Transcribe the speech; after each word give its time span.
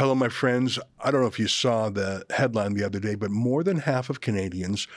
Hello, 0.00 0.14
my 0.14 0.30
friends. 0.30 0.78
I 0.98 1.10
don't 1.10 1.20
know 1.20 1.26
if 1.26 1.38
you 1.38 1.46
saw 1.46 1.90
the 1.90 2.24
headline 2.30 2.72
the 2.72 2.84
other 2.84 2.98
day, 2.98 3.16
but 3.16 3.30
more 3.30 3.62
than 3.62 3.80
half 3.80 4.08
of 4.08 4.22
Canadians 4.22 4.88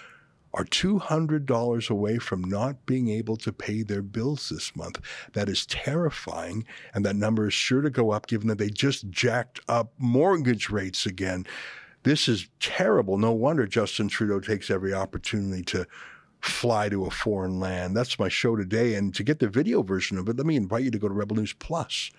are 0.53 0.63
$200 0.63 1.89
away 1.89 2.17
from 2.19 2.41
not 2.41 2.85
being 2.85 3.09
able 3.09 3.35
to 3.35 3.51
pay 3.51 3.83
their 3.83 4.01
bills 4.01 4.47
this 4.47 4.73
month. 4.77 5.01
That 5.33 5.49
is 5.49 5.65
terrifying, 5.65 6.65
and 6.93 7.05
that 7.05 7.17
number 7.17 7.49
is 7.49 7.53
sure 7.53 7.81
to 7.81 7.89
go 7.89 8.11
up 8.11 8.27
given 8.27 8.47
that 8.47 8.59
they 8.59 8.69
just 8.69 9.09
jacked 9.09 9.59
up 9.67 9.91
mortgage 9.97 10.69
rates 10.69 11.05
again. 11.05 11.45
This 12.03 12.29
is 12.29 12.47
terrible. 12.61 13.17
No 13.17 13.33
wonder 13.33 13.67
Justin 13.67 14.07
Trudeau 14.07 14.39
takes 14.39 14.69
every 14.69 14.93
opportunity 14.93 15.63
to 15.63 15.85
fly 16.39 16.87
to 16.87 17.03
a 17.05 17.11
foreign 17.11 17.59
land. 17.59 17.93
That's 17.97 18.17
my 18.17 18.29
show 18.29 18.55
today. 18.55 18.95
And 18.95 19.13
to 19.15 19.23
get 19.25 19.39
the 19.39 19.49
video 19.49 19.81
version 19.83 20.17
of 20.17 20.29
it, 20.29 20.37
let 20.37 20.45
me 20.45 20.55
invite 20.55 20.85
you 20.85 20.91
to 20.91 20.97
go 20.97 21.09
to 21.09 21.13
Rebel 21.13 21.35
News 21.35 21.51
Plus. 21.51 22.09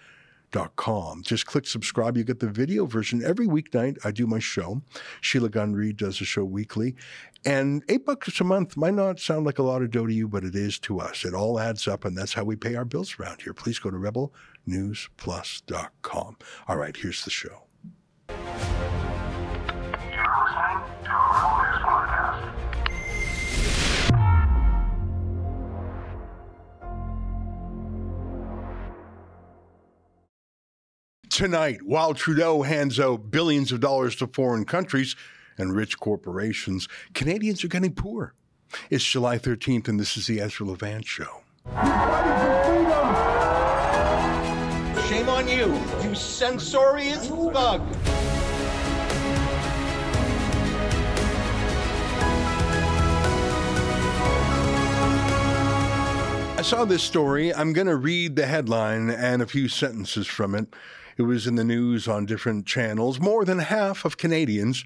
Just 1.23 1.46
click 1.46 1.66
subscribe. 1.66 2.16
You 2.16 2.25
get 2.25 2.41
the 2.41 2.48
video 2.48 2.87
version 2.87 3.23
every 3.25 3.46
weeknight. 3.46 3.98
I 4.05 4.11
do 4.11 4.27
my 4.27 4.38
show. 4.38 4.83
Sheila 5.20 5.48
Gunn 5.48 5.74
Reid 5.74 5.96
does 5.96 6.20
a 6.20 6.24
show 6.24 6.45
weekly. 6.45 6.95
And 7.45 7.83
eight 7.88 8.06
bucks 8.06 8.41
a 8.41 8.45
month 8.45 8.77
might 8.77 8.95
not 8.95 9.20
sound 9.20 9.45
like 9.45 9.59
a 9.59 9.62
lot 9.62 9.82
of 9.82 9.91
dough 9.91 10.06
to 10.06 10.15
you, 10.15 10.29
but 10.29 10.45
it 10.45 10.55
is 10.55 10.79
to 10.80 11.01
us. 11.01 11.24
It 11.24 11.34
all 11.34 11.59
adds 11.59 11.88
up, 11.88 12.05
and 12.05 12.16
that's 12.16 12.34
how 12.34 12.45
we 12.45 12.56
pay 12.56 12.74
our 12.77 12.84
bills 12.84 13.16
around 13.19 13.43
here. 13.43 13.52
Please 13.52 13.79
go 13.79 13.91
to 13.91 13.96
rebelnewsplus.com. 14.69 16.37
All 16.68 16.77
right, 16.77 16.96
here's 16.96 17.24
the 17.24 17.30
show. 17.30 17.63
Tonight 31.34 31.83
while 31.83 32.15
Trudeau 32.15 32.62
hands 32.62 33.01
out 33.01 33.33
billions 33.33 33.73
of 33.73 33.80
dollars 33.80 34.15
to 34.16 34.29
foreign 34.29 34.65
countries 34.65 35.16
and 35.59 35.74
rich 35.74 35.98
corporations. 35.98 36.88
Canadians 37.13 37.65
are 37.65 37.68
getting 37.68 37.93
poor. 37.93 38.35
It's 38.88 39.04
July 39.04 39.38
13th, 39.38 39.88
and 39.88 39.99
this 39.99 40.16
is 40.16 40.29
the 40.29 40.40
Ezra 40.40 40.65
Levant 40.65 41.05
Show. 41.05 41.43
Shame 45.09 45.29
on 45.29 45.49
you, 45.49 45.77
you 46.02 46.15
censorious 46.15 47.29
bug. 47.29 47.82
I 56.57 56.62
saw 56.62 56.85
this 56.85 57.02
story. 57.02 57.52
I'm 57.52 57.73
going 57.73 57.88
to 57.88 57.96
read 57.96 58.37
the 58.37 58.46
headline 58.46 59.10
and 59.10 59.43
a 59.43 59.46
few 59.46 59.66
sentences 59.68 60.29
from 60.29 60.55
it. 60.55 60.73
It 61.16 61.23
was 61.23 61.46
in 61.46 61.54
the 61.54 61.65
news 61.65 62.09
on 62.09 62.26
different 62.26 62.66
channels. 62.66 63.20
More 63.20 63.45
than 63.45 63.60
half 63.60 64.04
of 64.04 64.16
Canadians, 64.16 64.84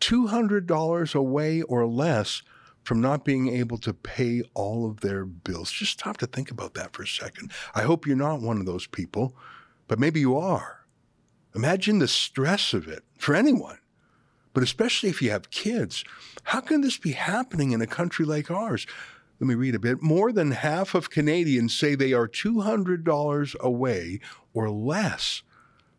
$200 0.00 1.14
away 1.14 1.62
or 1.62 1.86
less 1.86 2.42
from 2.84 3.00
not 3.00 3.24
being 3.24 3.48
able 3.48 3.76
to 3.78 3.92
pay 3.92 4.42
all 4.54 4.88
of 4.88 5.00
their 5.00 5.24
bills. 5.24 5.70
Just 5.70 5.92
stop 5.92 6.16
to 6.18 6.26
think 6.26 6.50
about 6.50 6.74
that 6.74 6.94
for 6.94 7.02
a 7.02 7.06
second. 7.06 7.52
I 7.74 7.82
hope 7.82 8.06
you're 8.06 8.16
not 8.16 8.40
one 8.40 8.58
of 8.58 8.66
those 8.66 8.86
people, 8.86 9.36
but 9.88 9.98
maybe 9.98 10.20
you 10.20 10.36
are. 10.36 10.86
Imagine 11.54 11.98
the 11.98 12.08
stress 12.08 12.72
of 12.72 12.86
it 12.88 13.02
for 13.18 13.34
anyone, 13.34 13.78
but 14.54 14.62
especially 14.62 15.08
if 15.08 15.20
you 15.20 15.30
have 15.30 15.50
kids. 15.50 16.04
How 16.44 16.60
can 16.60 16.82
this 16.82 16.96
be 16.96 17.12
happening 17.12 17.72
in 17.72 17.82
a 17.82 17.86
country 17.86 18.24
like 18.24 18.50
ours? 18.50 18.86
Let 19.40 19.48
me 19.48 19.54
read 19.54 19.74
a 19.74 19.80
bit. 19.80 20.02
More 20.02 20.32
than 20.32 20.52
half 20.52 20.94
of 20.94 21.10
Canadians 21.10 21.76
say 21.76 21.94
they 21.94 22.12
are 22.12 22.28
$200 22.28 23.58
away 23.60 24.20
or 24.54 24.70
less 24.70 25.42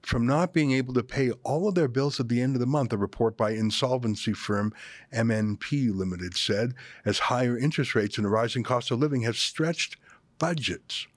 from 0.02 0.26
not 0.26 0.54
being 0.54 0.72
able 0.72 0.94
to 0.94 1.04
pay 1.04 1.32
all 1.44 1.68
of 1.68 1.76
their 1.76 1.88
bills 1.88 2.20
at 2.20 2.30
the 2.30 2.42
end 2.42 2.56
of 2.56 2.60
the 2.60 2.66
month, 2.66 2.94
a 2.94 2.98
report 2.98 3.38
by 3.38 3.52
insolvency 3.52 4.34
firm 4.34 4.74
MNP 5.14 5.94
Limited 5.94 6.38
said, 6.38 6.74
as 7.06 7.20
higher 7.20 7.58
interest 7.58 7.96
rates 7.96 8.18
and 8.18 8.26
a 8.26 8.30
rising 8.30 8.64
cost 8.64 8.92
of 8.92 9.00
living 9.00 9.22
have 9.22 9.38
stretched 9.38 9.98
budgets. 10.38 11.08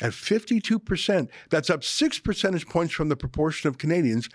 At 0.00 0.12
52%, 0.12 1.28
that's 1.50 1.70
up 1.70 1.84
six 1.84 2.18
percentage 2.18 2.66
points 2.66 2.92
from 2.92 3.08
the 3.08 3.16
proportion 3.16 3.68
of 3.68 3.78
Canadians 3.78 4.28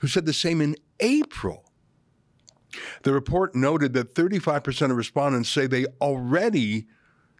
who 0.00 0.08
said 0.08 0.26
the 0.26 0.32
same 0.32 0.60
in 0.60 0.76
April. 0.98 1.64
The 3.02 3.12
report 3.12 3.54
noted 3.54 3.92
that 3.94 4.14
35% 4.14 4.90
of 4.90 4.96
respondents 4.96 5.48
say 5.48 5.66
they 5.66 5.86
already 6.00 6.86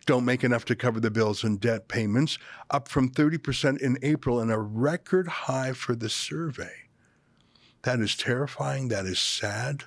don't 0.07 0.25
make 0.25 0.45
enough 0.45 0.65
to 0.67 0.77
cover 0.77 1.01
the 1.01 1.11
bills 1.11 1.45
and 1.45 1.61
debt 1.61 1.89
payments, 1.89 2.39
up 2.71 2.89
from 2.89 3.11
30% 3.11 3.81
in 3.81 3.99
April 4.03 4.41
and 4.41 4.51
a 4.51 4.59
record 4.59 5.29
high 5.29 5.73
for 5.73 5.95
the 5.95 6.09
survey. 6.09 6.73
That 7.83 8.01
is 8.01 8.17
terrifying. 8.17 8.89
That 8.89 9.07
is 9.07 9.19
sad. 9.19 9.85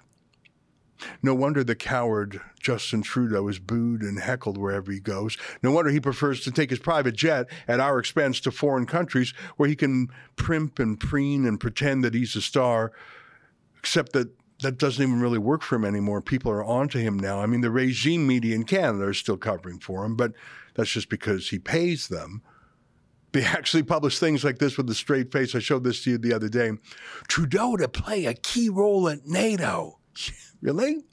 No 1.22 1.34
wonder 1.34 1.64
the 1.64 1.76
coward 1.76 2.42
Justin 2.62 3.02
Trudeau 3.02 3.48
is 3.48 3.60
booed 3.60 4.02
and 4.02 4.20
heckled 4.20 4.58
wherever 4.58 4.92
he 4.92 5.00
goes. 5.00 5.38
No 5.62 5.72
wonder 5.72 5.92
he 5.92 6.00
prefers 6.00 6.42
to 6.42 6.52
take 6.52 6.70
his 6.70 6.80
private 6.80 7.16
jet 7.16 7.48
at 7.68 7.80
our 7.80 8.00
expense 8.00 8.40
to 8.42 8.52
foreign 8.52 8.86
countries 8.86 9.34
where 9.58 9.68
he 9.68 9.76
can 9.76 10.08
primp 10.38 10.80
and 10.80 11.00
preen 11.00 11.46
and 11.46 11.60
pretend 11.60 12.04
that 12.04 12.14
he's 12.14 12.36
a 12.36 12.42
star, 12.42 12.94
except 13.80 14.14
that 14.14 14.30
that 14.64 14.78
doesn't 14.78 15.04
even 15.04 15.22
really 15.22 15.38
work 15.38 15.62
for 15.62 15.76
him 15.76 15.86
anymore. 15.86 16.22
People 16.22 16.52
are 16.52 16.64
onto 16.64 17.00
him 17.00 17.18
now. 17.18 17.40
I 17.40 17.46
mean, 17.46 17.62
the 17.62 17.72
regime 17.72 18.26
media 18.26 18.56
in 18.56 18.64
Canada 18.64 19.06
are 19.06 19.14
still 19.14 19.38
covering 19.38 19.80
for 19.80 20.04
him, 20.04 20.16
but 20.16 20.34
that's 20.76 20.90
just 20.90 21.10
because 21.10 21.50
he 21.50 21.60
pays 21.60 22.08
them. 22.08 22.42
They 23.32 23.44
actually 23.44 23.84
publish 23.84 24.20
things 24.20 24.44
like 24.44 24.60
this 24.60 24.78
with 24.78 24.90
a 24.90 24.96
straight 24.96 25.32
face. 25.32 25.54
I 25.54 25.60
showed 25.60 25.84
this 25.84 26.04
to 26.04 26.12
you 26.12 26.18
the 26.18 26.34
other 26.34 26.50
day. 26.50 26.72
Trudeau 27.28 27.78
to 27.78 27.88
play 27.88 28.26
a 28.26 28.34
key 28.34 28.70
role 28.70 29.08
at 29.10 29.26
NATO. 29.26 30.00
really? 30.62 31.04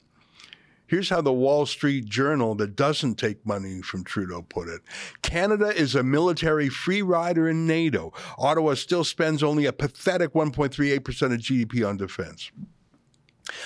Here's 0.87 1.09
how 1.09 1.21
the 1.21 1.31
Wall 1.31 1.65
Street 1.65 2.03
Journal, 2.03 2.53
that 2.55 2.75
doesn't 2.75 3.15
take 3.15 3.45
money 3.45 3.81
from 3.81 4.03
Trudeau, 4.03 4.41
put 4.41 4.67
it 4.67 4.81
Canada 5.21 5.67
is 5.73 5.95
a 5.95 6.03
military 6.03 6.67
free 6.67 7.01
rider 7.01 7.47
in 7.47 7.65
NATO. 7.65 8.11
Ottawa 8.37 8.73
still 8.73 9.05
spends 9.05 9.41
only 9.41 9.65
a 9.65 9.71
pathetic 9.71 10.33
1.38% 10.33 10.97
of 11.33 11.39
GDP 11.39 11.87
on 11.87 11.95
defense. 11.95 12.51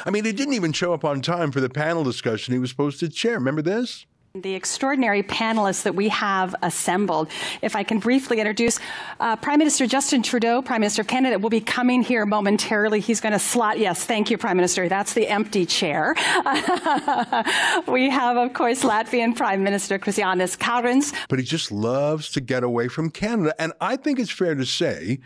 I 0.06 0.09
mean, 0.09 0.25
he 0.25 0.31
didn't 0.31 0.53
even 0.53 0.73
show 0.73 0.94
up 0.94 1.06
on 1.06 1.22
time 1.22 1.51
for 1.51 1.62
the 1.62 1.69
panel 1.69 2.03
discussion 2.03 2.53
he 2.53 2.59
was 2.59 2.69
supposed 2.69 3.00
to 3.00 3.09
chair. 3.09 3.35
Remember 3.35 3.62
this? 3.62 4.06
The 4.34 4.53
extraordinary 4.53 5.23
panelists 5.23 5.84
that 5.84 5.96
we 5.96 6.09
have 6.09 6.53
assembled. 6.62 7.29
If 7.62 7.73
I 7.73 7.84
can 7.84 8.00
briefly 8.00 8.41
introduce 8.41 8.79
uh, 9.22 9.38
Prime 9.38 9.59
Minister 9.59 9.88
Justin 9.88 10.23
Trudeau, 10.23 10.62
Prime 10.62 10.81
Minister 10.81 11.03
of 11.03 11.07
Canada, 11.07 11.40
will 11.40 11.50
be 11.50 11.62
coming 11.62 12.03
here 12.03 12.25
momentarily. 12.25 13.00
He's 13.00 13.22
going 13.22 13.31
to 13.31 13.40
slot. 13.40 13.79
Yes, 13.79 14.03
thank 14.03 14.29
you, 14.29 14.38
Prime 14.38 14.57
Minister. 14.57 14.90
That's 14.90 15.13
the 15.13 15.29
empty 15.29 15.66
chair. 15.66 16.16
we 17.88 18.09
have, 18.09 18.35
of 18.35 18.52
course, 18.52 18.84
Latvian 18.84 19.38
Prime 19.38 19.63
Minister 19.63 19.97
Krišjānis 19.97 20.57
Kariņš. 20.57 21.13
But 21.29 21.40
he 21.40 21.46
just 21.46 21.72
loves 21.72 22.29
to 22.31 22.41
get 22.41 22.62
away 22.62 22.90
from 22.90 23.12
Canada. 23.12 23.56
And 23.57 23.72
I 23.79 23.96
think 23.96 24.19
it's 24.19 24.31
fair 24.31 24.53
to 24.53 24.66
say 24.66 25.19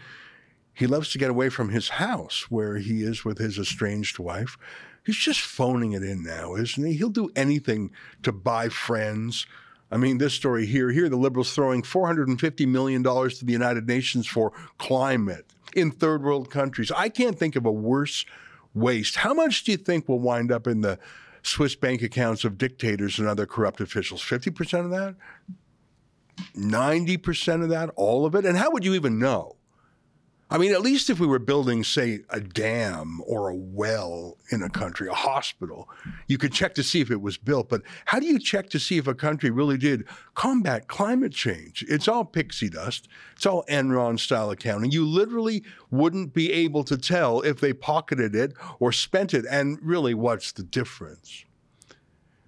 he 0.79 0.87
loves 0.87 1.11
to 1.11 1.17
get 1.17 1.29
away 1.29 1.49
from 1.49 1.69
his 1.69 1.89
house 1.89 2.49
where 2.49 2.77
he 2.77 3.03
is 3.03 3.25
with 3.25 3.37
his 3.37 3.59
estranged 3.59 4.17
wife. 4.17 4.57
He's 5.05 5.17
just 5.17 5.41
phoning 5.41 5.91
it 5.91 6.03
in 6.03 6.23
now, 6.23 6.55
isn't 6.55 6.81
he? 6.81 6.93
He'll 6.93 7.09
do 7.09 7.29
anything 7.35 7.91
to 8.23 8.31
buy 8.31 8.69
friends. 8.69 9.45
I 9.91 9.97
mean, 9.97 10.19
this 10.19 10.33
story 10.33 10.65
here, 10.65 10.91
here, 10.91 11.09
the 11.09 11.17
Liberals 11.17 11.53
throwing 11.53 11.81
$450 11.81 12.65
million 12.65 13.03
to 13.03 13.45
the 13.45 13.51
United 13.51 13.87
Nations 13.87 14.25
for 14.25 14.53
climate 14.77 15.51
in 15.75 15.91
third 15.91 16.23
world 16.23 16.49
countries. 16.49 16.93
I 16.95 17.09
can't 17.09 17.37
think 17.37 17.57
of 17.57 17.65
a 17.65 17.71
worse 17.71 18.25
waste. 18.73 19.17
How 19.17 19.33
much 19.33 19.65
do 19.65 19.73
you 19.73 19.77
think 19.77 20.07
will 20.07 20.19
wind 20.19 20.49
up 20.49 20.65
in 20.65 20.79
the 20.79 20.97
Swiss 21.43 21.75
bank 21.75 22.01
accounts 22.01 22.45
of 22.45 22.57
dictators 22.57 23.19
and 23.19 23.27
other 23.27 23.45
corrupt 23.45 23.81
officials? 23.81 24.21
50% 24.21 24.85
of 24.85 24.91
that? 24.91 25.15
90% 26.55 27.63
of 27.63 27.69
that? 27.69 27.89
All 27.97 28.25
of 28.25 28.33
it? 28.33 28.45
And 28.45 28.57
how 28.57 28.71
would 28.71 28.85
you 28.85 28.93
even 28.93 29.19
know? 29.19 29.57
I 30.51 30.57
mean, 30.57 30.71
at 30.71 30.81
least 30.81 31.11
if 31.11 31.19
we 31.19 31.27
were 31.27 31.37
building, 31.37 31.83
say, 31.83 32.21
a 32.31 32.39
dam 32.39 33.21
or 33.27 33.49
a 33.49 33.55
well 33.55 34.37
in 34.51 34.63
a 34.63 34.69
country, 34.69 35.07
a 35.07 35.13
hospital, 35.13 35.87
you 36.27 36.39
could 36.39 36.51
check 36.51 36.73
to 36.75 36.83
see 36.83 37.01
if 37.01 37.11
it 37.11 37.21
was 37.21 37.37
built. 37.37 37.69
But 37.69 37.83
how 38.05 38.19
do 38.19 38.25
you 38.25 38.39
check 38.39 38.71
to 38.71 38.79
see 38.79 38.97
if 38.97 39.05
a 39.05 39.13
country 39.13 39.51
really 39.51 39.77
did 39.77 40.07
combat 40.33 40.87
climate 40.87 41.33
change? 41.33 41.85
It's 41.87 42.07
all 42.07 42.25
pixie 42.25 42.69
dust. 42.69 43.07
It's 43.35 43.45
all 43.45 43.63
Enron 43.69 44.19
style 44.19 44.49
accounting. 44.49 44.91
You 44.91 45.05
literally 45.05 45.63
wouldn't 45.91 46.33
be 46.33 46.51
able 46.51 46.83
to 46.85 46.97
tell 46.97 47.41
if 47.41 47.59
they 47.59 47.71
pocketed 47.71 48.33
it 48.33 48.53
or 48.79 48.91
spent 48.91 49.35
it. 49.35 49.45
And 49.47 49.77
really, 49.83 50.15
what's 50.15 50.51
the 50.51 50.63
difference? 50.63 51.45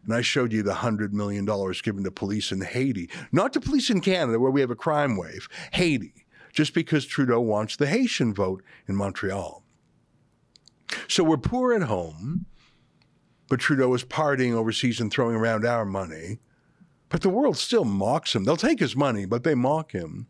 And 0.06 0.16
I 0.16 0.22
showed 0.22 0.52
you 0.52 0.64
the 0.64 0.74
$100 0.74 1.12
million 1.12 1.46
given 1.84 2.04
to 2.04 2.10
police 2.10 2.52
in 2.52 2.62
Haiti, 2.62 3.12
not 3.32 3.54
to 3.54 3.60
police 3.60 3.92
in 3.92 4.02
Canada, 4.02 4.40
where 4.40 4.50
we 4.50 4.62
have 4.62 4.72
a 4.72 4.76
crime 4.76 5.18
wave, 5.18 5.48
Haiti 5.74 6.21
just 6.54 6.74
because 6.74 7.06
Trudeau 7.06 7.40
wants 7.40 7.76
the 7.76 7.88
Haitian 7.88 8.34
vote 8.34 8.64
in 8.88 8.96
Montreal. 8.96 9.64
So 11.08 11.24
we're 11.24 11.38
poor 11.38 11.74
at 11.74 11.84
home, 11.84 12.46
but 13.50 13.60
Trudeau 13.60 13.94
is 13.94 14.04
partying 14.04 14.54
overseas 14.54 15.00
and 15.00 15.12
throwing 15.12 15.36
around 15.36 15.66
our 15.66 15.86
money. 15.86 16.40
But 17.10 17.22
the 17.22 17.30
world 17.30 17.58
still 17.58 17.86
mocks 17.86 18.34
him. 18.34 18.46
They'll 18.46 18.58
take 18.58 18.80
his 18.80 18.96
money, 18.96 19.26
but 19.26 19.44
they 19.44 19.56
mock 19.56 19.92
him. 19.92 20.28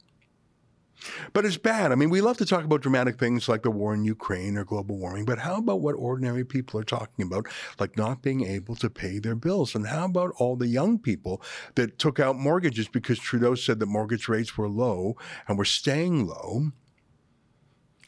But 1.33 1.45
it's 1.45 1.57
bad. 1.57 1.91
I 1.91 1.95
mean, 1.95 2.09
we 2.09 2.21
love 2.21 2.37
to 2.37 2.45
talk 2.45 2.63
about 2.63 2.81
dramatic 2.81 3.17
things 3.17 3.49
like 3.49 3.63
the 3.63 3.71
war 3.71 3.93
in 3.93 4.05
Ukraine 4.05 4.57
or 4.57 4.63
global 4.63 4.97
warming, 4.97 5.25
but 5.25 5.39
how 5.39 5.55
about 5.55 5.81
what 5.81 5.93
ordinary 5.93 6.45
people 6.45 6.79
are 6.79 6.83
talking 6.83 7.25
about, 7.25 7.47
like 7.79 7.97
not 7.97 8.21
being 8.21 8.45
able 8.45 8.75
to 8.75 8.89
pay 8.89 9.19
their 9.19 9.35
bills? 9.35 9.73
And 9.73 9.87
how 9.87 10.05
about 10.05 10.33
all 10.37 10.55
the 10.55 10.67
young 10.67 10.99
people 10.99 11.41
that 11.75 11.97
took 11.97 12.19
out 12.19 12.35
mortgages 12.35 12.87
because 12.87 13.19
Trudeau 13.19 13.55
said 13.55 13.79
that 13.79 13.87
mortgage 13.87 14.27
rates 14.27 14.57
were 14.57 14.69
low 14.69 15.15
and 15.47 15.57
were 15.57 15.65
staying 15.65 16.27
low? 16.27 16.71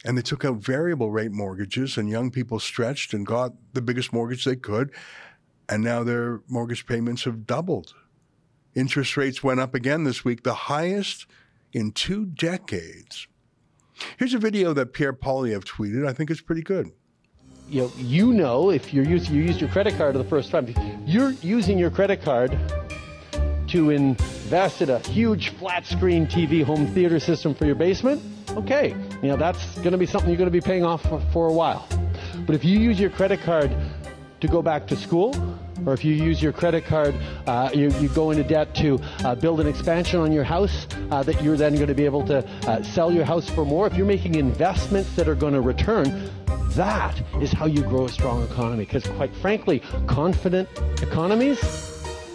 And 0.05 0.17
they 0.17 0.21
took 0.21 0.43
out 0.43 0.57
variable 0.57 1.11
rate 1.11 1.31
mortgages, 1.31 1.97
and 1.97 2.09
young 2.09 2.29
people 2.29 2.59
stretched 2.59 3.13
and 3.13 3.25
got 3.25 3.53
the 3.73 3.81
biggest 3.81 4.11
mortgage 4.11 4.43
they 4.43 4.57
could. 4.57 4.91
And 5.69 5.81
now 5.81 6.03
their 6.03 6.41
mortgage 6.49 6.85
payments 6.85 7.23
have 7.23 7.47
doubled. 7.47 7.93
Interest 8.75 9.15
rates 9.15 9.41
went 9.41 9.61
up 9.61 9.73
again 9.73 10.03
this 10.03 10.25
week, 10.25 10.43
the 10.43 10.53
highest 10.53 11.25
in 11.73 11.91
two 11.91 12.25
decades. 12.25 13.27
Here's 14.17 14.33
a 14.33 14.39
video 14.39 14.73
that 14.73 14.93
Pierre 14.93 15.13
Poilievre 15.13 15.63
tweeted. 15.63 16.07
I 16.07 16.13
think 16.13 16.31
it's 16.31 16.41
pretty 16.41 16.61
good. 16.61 16.91
You 17.69 17.83
know, 17.83 17.91
you 17.97 18.33
know 18.33 18.69
if 18.69 18.93
you're 18.93 19.05
using, 19.05 19.35
you 19.35 19.41
used 19.41 19.59
your 19.59 19.69
credit 19.69 19.95
card 19.97 20.13
for 20.13 20.17
the 20.17 20.29
first 20.29 20.51
time, 20.51 20.73
you're 21.05 21.31
using 21.41 21.77
your 21.77 21.89
credit 21.89 22.21
card 22.21 22.57
to 23.67 23.89
invest 23.89 24.81
in 24.81 24.89
a 24.89 24.99
huge 24.99 25.49
flat 25.49 25.85
screen 25.85 26.27
TV 26.27 26.63
home 26.63 26.87
theater 26.87 27.19
system 27.19 27.55
for 27.55 27.65
your 27.65 27.75
basement. 27.75 28.21
Okay, 28.51 28.89
you 29.21 29.29
know 29.29 29.37
that's 29.37 29.75
going 29.75 29.93
to 29.93 29.97
be 29.97 30.05
something 30.05 30.29
you're 30.29 30.37
going 30.37 30.45
to 30.45 30.51
be 30.51 30.61
paying 30.61 30.83
off 30.83 31.01
for, 31.03 31.21
for 31.31 31.47
a 31.47 31.53
while. 31.53 31.87
But 32.45 32.55
if 32.55 32.63
you 32.63 32.77
use 32.77 32.99
your 32.99 33.09
credit 33.09 33.41
card 33.41 33.75
to 34.41 34.47
go 34.47 34.61
back 34.61 34.85
to 34.87 34.95
school, 34.95 35.33
or 35.85 35.93
if 35.93 36.03
you 36.03 36.13
use 36.13 36.41
your 36.41 36.51
credit 36.51 36.85
card, 36.85 37.15
uh, 37.47 37.69
you, 37.73 37.89
you, 37.99 38.09
go 38.09 38.31
into 38.31 38.43
debt 38.43 38.73
to 38.75 38.99
uh, 39.23 39.35
build 39.35 39.59
an 39.59 39.67
expansion 39.67 40.19
on 40.19 40.31
your 40.31 40.43
house 40.43 40.87
uh, 41.11 41.23
that 41.23 41.41
you're 41.43 41.57
then 41.57 41.75
going 41.75 41.87
to 41.87 41.93
be 41.93 42.05
able 42.05 42.25
to 42.25 42.47
uh, 42.67 42.81
sell 42.83 43.11
your 43.11 43.25
house 43.25 43.49
for 43.49 43.65
more. 43.65 43.87
If 43.87 43.95
you're 43.95 44.05
making 44.05 44.35
investments 44.35 45.15
that 45.15 45.27
are 45.27 45.35
going 45.35 45.53
to 45.53 45.61
return, 45.61 46.31
that 46.71 47.21
is 47.41 47.51
how 47.51 47.65
you 47.65 47.81
grow 47.81 48.05
a 48.05 48.09
strong 48.09 48.43
economy. 48.43 48.85
Because 48.85 49.05
quite 49.05 49.33
frankly, 49.35 49.81
confident 50.07 50.69
economies 51.01 51.59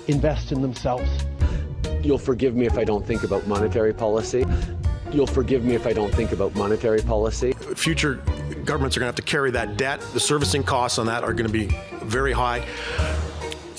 invest 0.07 0.53
in 0.53 0.63
themselves. 0.63 1.11
You'll 2.03 2.19
forgive 2.19 2.55
me 2.55 2.67
if 2.67 2.79
I 2.79 2.85
don't 2.85 3.07
think 3.07 3.25
about 3.25 3.47
monetary 3.47 3.93
policy. 3.93 4.45
You'll 5.13 5.27
forgive 5.27 5.65
me 5.65 5.75
if 5.75 5.87
I 5.87 5.93
don't 5.93 6.15
think 6.15 6.33
about 6.33 6.55
monetary 6.55 7.01
policy. 7.01 7.53
Future 7.75 8.17
governments 8.65 8.97
are 8.97 9.01
going 9.01 9.13
to 9.13 9.13
have 9.13 9.15
to 9.17 9.23
carry 9.23 9.51
that 9.53 9.77
debt. 9.77 10.01
The 10.13 10.21
servicing 10.21 10.63
costs 10.63 10.99
on 10.99 11.07
that 11.07 11.25
are 11.25 11.33
going 11.33 11.47
to 11.47 11.53
be 11.53 11.75
very 12.03 12.33
high. 12.33 12.65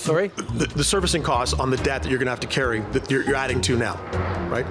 Sorry? 0.00 0.28
The, 0.28 0.66
the 0.74 0.82
servicing 0.82 1.22
costs 1.22 1.52
on 1.52 1.68
the 1.68 1.76
debt 1.76 2.02
that 2.02 2.08
you're 2.08 2.18
going 2.18 2.26
to 2.26 2.30
have 2.30 2.40
to 2.40 2.46
carry 2.46 2.80
that 2.92 3.10
you're, 3.10 3.22
you're 3.22 3.36
adding 3.36 3.60
to 3.60 3.76
now, 3.76 3.96
right? 4.48 4.66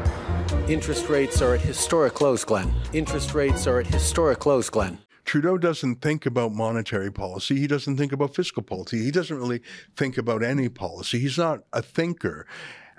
Interest 0.68 1.08
rates 1.08 1.40
are 1.44 1.54
at 1.54 1.62
historic 1.62 2.20
lows, 2.20 2.44
Glenn. 2.44 2.74
Interest 2.94 3.36
rates 3.36 3.68
are 3.68 3.80
at 3.80 3.86
historic 3.86 4.48
lows, 4.48 4.72
Glenn. 4.72 4.98
Trudeau 5.26 5.60
doesn't 5.60 6.02
think 6.02 6.26
about 6.26 6.54
monetary 6.54 7.12
policy. 7.12 7.60
He 7.60 7.68
doesn't 7.68 7.96
think 7.96 8.12
about 8.12 8.34
fiscal 8.34 8.64
policy. 8.64 9.04
He 9.04 9.12
doesn't 9.12 9.38
really 9.38 9.62
think 9.96 10.18
about 10.18 10.42
any 10.42 10.68
policy. 10.68 11.20
He's 11.20 11.38
not 11.38 11.60
a 11.72 11.84
thinker. 11.84 12.48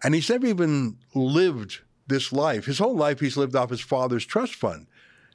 And 0.05 0.15
he's 0.15 0.31
never 0.31 0.47
even 0.47 0.99
lived 1.17 1.81
this 2.06 2.33
life. 2.33 2.67
His 2.67 2.79
whole 2.79 2.94
life, 2.94 3.19
he's 3.19 3.37
lived 3.37 3.56
off 3.56 3.71
his 3.71 3.81
father's 3.81 4.25
trust 4.25 4.55
fund 4.55 4.87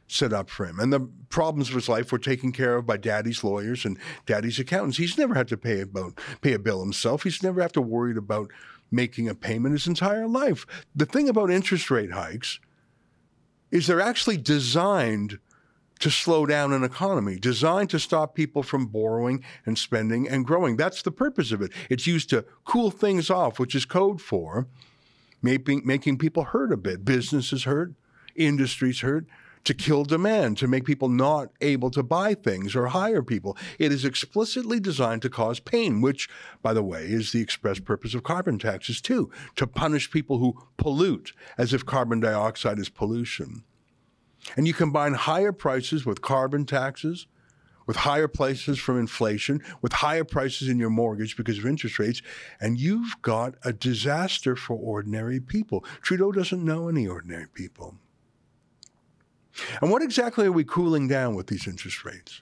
set 0.08 0.34
up 0.34 0.50
for 0.50 0.66
him. 0.66 0.80
And 0.80 0.94
the 0.94 1.10
problems 1.30 1.70
of 1.70 1.76
his 1.76 1.90
life 1.90 2.12
were 2.12 2.20
taken 2.20 2.52
care 2.52 2.76
of 2.76 2.86
by 2.86 2.98
daddy's 2.98 3.44
lawyers 3.44 3.86
and 3.86 3.98
daddy's 4.26 4.60
accountants. 4.60 4.98
He's 4.98 5.18
never 5.18 5.34
had 5.34 5.48
to 5.50 5.58
pay 5.58 5.82
about 5.82 6.20
pay 6.42 6.54
a 6.54 6.60
bill 6.60 6.82
himself. 6.82 7.24
He's 7.24 7.42
never 7.42 7.62
had 7.62 7.74
to 7.74 7.82
worry 7.82 8.16
about 8.16 8.52
making 8.92 9.28
a 9.28 9.36
payment 9.36 9.74
his 9.74 9.88
entire 9.88 10.28
life. 10.28 10.66
The 10.96 11.06
thing 11.06 11.28
about 11.28 11.50
interest 11.50 11.90
rate 11.90 12.12
hikes 12.12 12.60
is 13.72 13.88
they're 13.88 14.02
actually 14.02 14.38
designed 14.38 15.40
to 16.00 16.12
slow 16.12 16.46
down 16.46 16.74
an 16.74 16.84
economy, 16.84 17.38
designed 17.38 17.90
to 17.90 18.00
stop 18.00 18.36
people 18.36 18.64
from 18.64 18.86
borrowing 18.88 19.44
and 19.66 19.78
spending 19.78 20.28
and 20.28 20.46
growing. 20.46 20.76
That's 20.76 21.02
the 21.02 21.12
purpose 21.12 21.52
of 21.52 21.62
it. 21.62 21.72
It's 21.90 22.06
used 22.06 22.30
to 22.32 22.46
cool 22.66 22.92
things 22.92 23.30
off, 23.30 23.60
which 23.60 23.74
is 23.76 23.86
code 23.86 24.22
for 24.22 24.68
making, 25.42 25.84
making 25.86 26.18
people 26.18 26.44
hurt 26.44 26.72
a 26.72 26.78
bit. 26.78 27.06
Businesses 27.06 27.64
hurt, 27.64 27.94
industries 28.36 29.02
hurt, 29.02 29.26
to 29.66 29.74
kill 29.74 30.04
demand, 30.04 30.58
to 30.58 30.68
make 30.68 30.86
people 30.86 31.10
not 31.10 31.50
able 31.60 31.92
to 31.92 32.04
buy 32.04 32.34
things 32.34 32.76
or 32.76 32.88
hire 32.88 33.22
people. 33.22 33.58
It 33.78 33.92
is 33.92 34.06
explicitly 34.06 34.80
designed 34.80 35.24
to 35.24 35.30
cause 35.30 35.60
pain, 35.60 36.02
which, 36.02 36.30
by 36.62 36.74
the 36.74 36.84
way, 36.84 37.06
is 37.06 37.32
the 37.32 37.42
express 37.42 37.80
purpose 37.80 38.14
of 38.14 38.24
carbon 38.24 38.60
taxes, 38.60 39.02
too, 39.02 39.30
to 39.56 39.68
punish 39.68 40.12
people 40.12 40.38
who 40.38 40.62
pollute, 40.78 41.34
as 41.58 41.74
if 41.74 41.86
carbon 41.86 42.20
dioxide 42.20 42.80
is 42.80 42.90
pollution. 42.90 43.64
And 44.56 44.68
you 44.68 44.74
combine 44.74 45.16
higher 45.16 45.52
prices 45.52 46.06
with 46.06 46.22
carbon 46.22 46.66
taxes, 46.66 47.26
with 47.88 47.98
higher 47.98 48.28
prices 48.28 48.80
from 48.80 49.00
inflation, 49.00 49.62
with 49.82 49.94
higher 49.94 50.24
prices 50.24 50.70
in 50.70 50.80
your 50.80 50.90
mortgage 50.90 51.36
because 51.36 51.58
of 51.58 51.66
interest 51.66 52.00
rates, 52.00 52.22
and 52.60 52.80
you've 52.80 53.16
got 53.22 53.56
a 53.64 53.74
disaster 53.74 54.56
for 54.56 54.76
ordinary 54.76 55.40
people. 55.40 55.84
Trudeau 56.02 56.32
doesn't 56.32 56.64
know 56.64 56.88
any 56.88 57.08
ordinary 57.08 57.48
people. 57.48 57.98
And 59.82 59.92
what 59.92 60.02
exactly 60.02 60.48
are 60.48 60.52
we 60.52 60.64
cooling 60.64 61.08
down 61.08 61.36
with 61.36 61.48
these 61.48 61.68
interest 61.68 62.04
rates? 62.04 62.42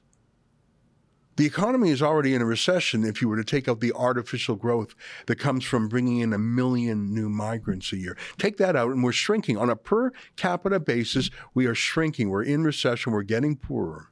The 1.36 1.45
economy 1.48 1.89
is 1.89 2.04
already 2.04 2.36
in 2.36 2.44
a 2.44 2.45
recession 2.45 3.04
if 3.04 3.19
you 3.19 3.27
were 3.27 3.38
to 3.38 3.44
take 3.44 3.68
out 3.68 3.80
the 3.80 3.94
artificial 3.94 4.56
growth 4.56 4.94
that 5.25 5.38
comes 5.38 5.63
from 5.63 5.88
bringing 5.88 6.19
in 6.19 6.31
a 6.31 6.38
million 6.38 7.12
new 7.12 7.27
migrants 7.27 7.92
a 7.92 7.98
year. 7.98 8.15
Take 8.38 8.57
that 8.57 8.75
out, 8.75 8.92
and 8.92 9.04
we're 9.04 9.13
shrinking. 9.13 9.57
On 9.57 9.69
a 9.69 9.75
per 9.75 10.12
capita 10.36 10.80
basis, 10.80 11.31
we 11.56 11.65
are 11.65 11.74
shrinking. 11.74 12.30
We're 12.30 12.44
in 12.44 12.63
recession. 12.63 13.13
We're 13.13 13.24
getting 13.24 13.56
poorer 13.56 14.09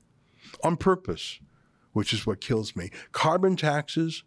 on 0.63 0.77
purpose, 0.77 1.39
which 1.94 2.12
is 2.12 2.25
what 2.25 2.42
kills 2.42 2.75
me. 2.75 2.89
Carbon 3.12 3.56
taxes, 3.56 4.24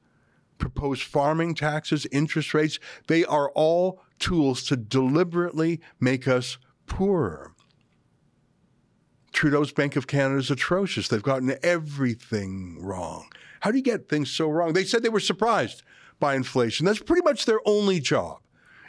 proposed 0.59 1.03
farming 1.03 1.57
taxes, 1.57 2.07
interest 2.13 2.55
rates, 2.55 2.79
they 3.09 3.25
are 3.25 3.51
all 3.51 4.01
tools 4.21 4.63
to 4.65 4.77
deliberately 4.77 5.81
make 5.99 6.29
us 6.29 6.59
poorer. 6.87 7.54
Trudeau's 9.35 9.73
Bank 9.73 9.97
of 9.97 10.07
Canada 10.07 10.39
is 10.39 10.51
atrocious. 10.51 11.09
They've 11.09 11.23
gotten 11.23 11.55
everything 11.63 12.79
wrong. 12.81 13.27
How 13.61 13.71
do 13.71 13.77
you 13.77 13.83
get 13.83 14.09
things 14.09 14.31
so 14.31 14.49
wrong? 14.49 14.73
They 14.73 14.85
said 14.85 15.03
they 15.03 15.09
were 15.09 15.21
surprised 15.21 15.83
by 16.21 16.35
inflation. 16.37 16.87
That's 16.87 17.01
pretty 17.01 17.23
much 17.23 17.45
their 17.45 17.61
only 17.67 18.01
job 18.01 18.39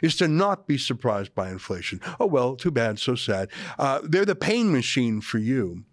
is 0.02 0.16
to 0.16 0.28
not 0.28 0.66
be 0.66 0.78
surprised 0.78 1.34
by 1.34 1.50
inflation. 1.50 2.00
Oh, 2.20 2.26
well, 2.26 2.54
too 2.54 2.70
bad, 2.70 2.98
so 2.98 3.14
sad. 3.14 3.50
Uh, 3.78 4.00
they're 4.04 4.24
the 4.24 4.36
pain 4.36 4.70
machine 4.70 5.20
for 5.20 5.38
you. 5.38 5.84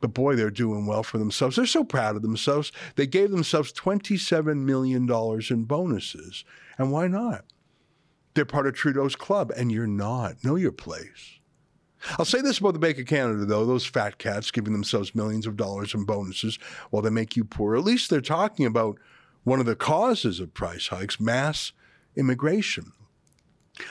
But 0.00 0.14
boy, 0.14 0.36
they're 0.36 0.50
doing 0.50 0.86
well 0.86 1.02
for 1.02 1.18
themselves. 1.18 1.56
They're 1.56 1.66
so 1.66 1.84
proud 1.84 2.14
of 2.16 2.22
themselves. 2.22 2.70
They 2.96 3.06
gave 3.06 3.30
themselves 3.30 3.72
$27 3.72 4.58
million 4.58 5.10
in 5.50 5.64
bonuses. 5.64 6.44
And 6.78 6.92
why 6.92 7.08
not? 7.08 7.44
They're 8.34 8.44
part 8.44 8.66
of 8.66 8.74
Trudeau's 8.74 9.16
club, 9.16 9.50
and 9.56 9.72
you're 9.72 9.86
not. 9.86 10.44
Know 10.44 10.56
your 10.56 10.72
place. 10.72 11.38
I'll 12.18 12.24
say 12.24 12.40
this 12.40 12.58
about 12.58 12.74
the 12.74 12.78
Bank 12.78 12.98
of 12.98 13.06
Canada, 13.06 13.44
though 13.44 13.64
those 13.64 13.86
fat 13.86 14.18
cats 14.18 14.50
giving 14.50 14.72
themselves 14.72 15.14
millions 15.14 15.46
of 15.46 15.56
dollars 15.56 15.94
in 15.94 16.04
bonuses 16.04 16.58
while 16.90 17.02
they 17.02 17.10
make 17.10 17.36
you 17.36 17.44
poor. 17.44 17.76
At 17.76 17.84
least 17.84 18.10
they're 18.10 18.20
talking 18.20 18.66
about 18.66 18.98
one 19.44 19.60
of 19.60 19.66
the 19.66 19.76
causes 19.76 20.40
of 20.40 20.54
price 20.54 20.88
hikes 20.88 21.20
mass 21.20 21.72
immigration. 22.16 22.92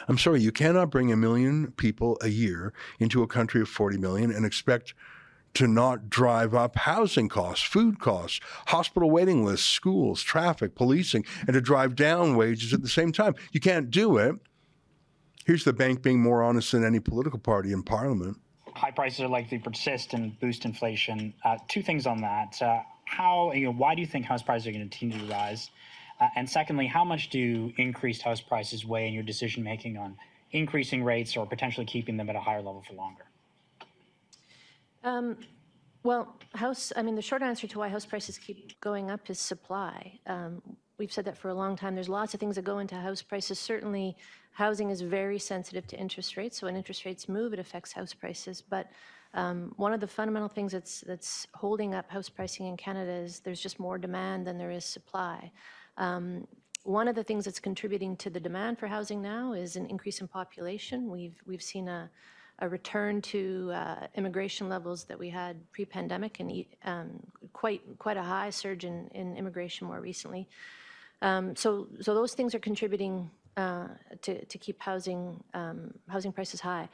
I'm 0.07 0.17
sorry, 0.17 0.41
you 0.41 0.51
cannot 0.51 0.91
bring 0.91 1.11
a 1.11 1.17
million 1.17 1.71
people 1.71 2.17
a 2.21 2.29
year 2.29 2.73
into 2.99 3.21
a 3.21 3.27
country 3.27 3.61
of 3.61 3.67
40 3.67 3.97
million 3.97 4.31
and 4.31 4.45
expect 4.45 4.93
to 5.55 5.67
not 5.67 6.09
drive 6.09 6.55
up 6.55 6.75
housing 6.77 7.29
costs, 7.29 7.63
food 7.63 7.99
costs, 7.99 8.39
hospital 8.67 9.11
waiting 9.11 9.45
lists, 9.45 9.67
schools, 9.67 10.23
traffic, 10.23 10.73
policing, 10.73 11.25
and 11.41 11.53
to 11.53 11.61
drive 11.61 11.95
down 11.95 12.35
wages 12.35 12.73
at 12.73 12.81
the 12.81 12.89
same 12.89 13.11
time. 13.11 13.35
You 13.51 13.59
can't 13.59 13.91
do 13.91 14.17
it 14.17 14.35
Here's 15.45 15.63
the 15.63 15.73
bank 15.73 16.01
being 16.01 16.21
more 16.21 16.41
honest 16.43 16.71
than 16.71 16.85
any 16.85 16.99
political 16.99 17.39
party 17.39 17.73
in 17.73 17.83
parliament. 17.83 18.37
High 18.75 18.91
prices 18.91 19.19
are 19.21 19.27
likely 19.27 19.57
to 19.57 19.63
persist 19.63 20.13
and 20.13 20.39
boost 20.39 20.65
inflation. 20.65 21.33
Uh, 21.43 21.57
two 21.67 21.81
things 21.83 22.07
on 22.07 22.21
that. 22.21 22.61
Uh, 22.61 22.81
how, 23.05 23.51
you 23.51 23.65
know, 23.65 23.73
why 23.73 23.93
do 23.93 24.01
you 24.01 24.07
think 24.07 24.25
house 24.25 24.41
prices 24.41 24.67
are 24.67 24.71
going 24.71 24.89
to 24.89 24.97
continue 24.97 25.27
to 25.27 25.31
rise? 25.31 25.69
Uh, 26.19 26.27
and 26.35 26.49
secondly, 26.49 26.87
how 26.87 27.03
much 27.03 27.29
do 27.29 27.73
increased 27.77 28.21
house 28.21 28.41
prices 28.41 28.85
weigh 28.85 29.07
in 29.07 29.13
your 29.13 29.23
decision 29.23 29.63
making 29.63 29.97
on 29.97 30.15
increasing 30.51 31.03
rates 31.03 31.35
or 31.35 31.45
potentially 31.45 31.85
keeping 31.85 32.17
them 32.17 32.29
at 32.29 32.35
a 32.35 32.39
higher 32.39 32.61
level 32.61 32.83
for 32.87 32.93
longer? 32.93 33.25
Um, 35.03 35.37
well, 36.03 36.35
house, 36.53 36.93
I 36.95 37.01
mean, 37.01 37.15
the 37.15 37.21
short 37.21 37.41
answer 37.41 37.67
to 37.67 37.79
why 37.79 37.89
house 37.89 38.05
prices 38.05 38.37
keep 38.37 38.79
going 38.79 39.11
up 39.11 39.29
is 39.29 39.39
supply. 39.39 40.19
Um, 40.25 40.61
we've 41.03 41.11
said 41.11 41.25
that 41.25 41.37
for 41.37 41.49
a 41.49 41.53
long 41.53 41.75
time. 41.75 41.95
There's 41.95 42.07
lots 42.07 42.33
of 42.33 42.39
things 42.39 42.55
that 42.55 42.63
go 42.63 42.79
into 42.79 42.95
house 42.95 43.21
prices. 43.21 43.59
Certainly, 43.59 44.15
housing 44.51 44.89
is 44.89 45.01
very 45.01 45.37
sensitive 45.37 45.85
to 45.87 45.97
interest 45.99 46.37
rates. 46.37 46.57
So 46.57 46.67
when 46.67 46.77
interest 46.77 47.03
rates 47.03 47.27
move, 47.27 47.51
it 47.51 47.59
affects 47.59 47.91
house 47.91 48.13
prices. 48.13 48.61
But 48.61 48.87
um, 49.33 49.73
one 49.75 49.91
of 49.91 49.99
the 49.99 50.07
fundamental 50.07 50.47
things 50.47 50.71
that's 50.71 51.01
that's 51.01 51.45
holding 51.55 51.93
up 51.93 52.09
house 52.09 52.29
pricing 52.29 52.67
in 52.67 52.77
Canada 52.77 53.11
is 53.11 53.41
there's 53.41 53.59
just 53.59 53.81
more 53.81 53.97
demand 53.97 54.47
than 54.47 54.57
there 54.57 54.71
is 54.71 54.85
supply. 54.85 55.51
Um, 55.97 56.47
one 56.83 57.09
of 57.09 57.15
the 57.15 57.23
things 57.23 57.43
that's 57.43 57.59
contributing 57.59 58.15
to 58.23 58.29
the 58.29 58.39
demand 58.39 58.79
for 58.79 58.87
housing 58.87 59.21
now 59.21 59.51
is 59.51 59.75
an 59.75 59.85
increase 59.87 60.21
in 60.21 60.29
population. 60.29 61.11
We've 61.11 61.35
we've 61.45 61.67
seen 61.73 61.89
a 61.89 62.09
a 62.59 62.69
return 62.69 63.21
to 63.21 63.71
uh, 63.73 64.07
immigration 64.15 64.69
levels 64.69 65.03
that 65.05 65.19
we 65.19 65.29
had 65.29 65.55
pre-pandemic 65.71 66.39
and 66.39 66.65
um, 66.85 67.09
quite 67.51 67.81
quite 67.99 68.15
a 68.15 68.23
high 68.23 68.51
surge 68.51 68.85
in, 68.85 69.09
in 69.13 69.35
immigration 69.35 69.85
more 69.87 69.99
recently. 69.99 70.47
Um, 71.23 71.55
so 71.55 71.87
so 71.99 72.13
those 72.13 72.33
things 72.33 72.53
are 72.53 72.59
contributing 72.59 73.31
uh, 73.57 73.87
to, 74.21 74.45
to 74.45 74.57
keep 74.57 74.79
housing 74.81 75.43
um, 75.53 75.93
housing 76.07 76.31
prices 76.31 76.61
high. 76.61 76.87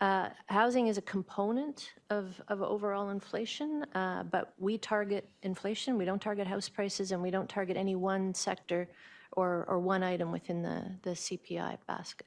Uh, 0.00 0.28
housing 0.46 0.88
is 0.88 0.98
a 0.98 1.02
component 1.02 1.94
of, 2.10 2.38
of 2.48 2.60
overall 2.60 3.08
inflation, 3.08 3.82
uh, 3.94 4.24
but 4.24 4.52
we 4.58 4.76
target 4.76 5.26
inflation. 5.42 5.96
We 5.96 6.04
don't 6.04 6.20
target 6.20 6.46
house 6.46 6.68
prices, 6.68 7.12
and 7.12 7.22
we 7.22 7.30
don't 7.30 7.48
target 7.48 7.78
any 7.78 7.96
one 7.96 8.34
sector 8.34 8.88
or, 9.32 9.64
or 9.68 9.78
one 9.78 10.02
item 10.02 10.32
within 10.32 10.62
the, 10.62 10.84
the 11.02 11.10
CPI 11.10 11.78
basket. 11.86 12.26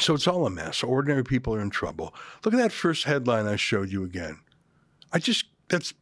So 0.00 0.14
it's 0.14 0.26
all 0.26 0.46
a 0.46 0.50
mess. 0.50 0.82
Ordinary 0.82 1.22
people 1.22 1.54
are 1.54 1.60
in 1.60 1.68
trouble. 1.68 2.14
Look 2.44 2.54
at 2.54 2.58
that 2.58 2.72
first 2.72 3.04
headline 3.04 3.46
I 3.46 3.56
showed 3.56 3.90
you 3.90 4.04
again. 4.04 4.40
I 5.12 5.18
just, 5.18 5.44
that's, 5.68 5.92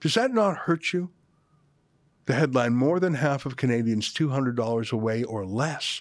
does 0.00 0.14
that 0.14 0.30
not 0.30 0.56
hurt 0.56 0.92
you? 0.92 1.10
The 2.30 2.36
headline 2.36 2.74
More 2.74 3.00
than 3.00 3.14
half 3.14 3.44
of 3.44 3.56
Canadians 3.56 4.14
$200 4.14 4.92
away 4.92 5.24
or 5.24 5.44
less 5.44 6.00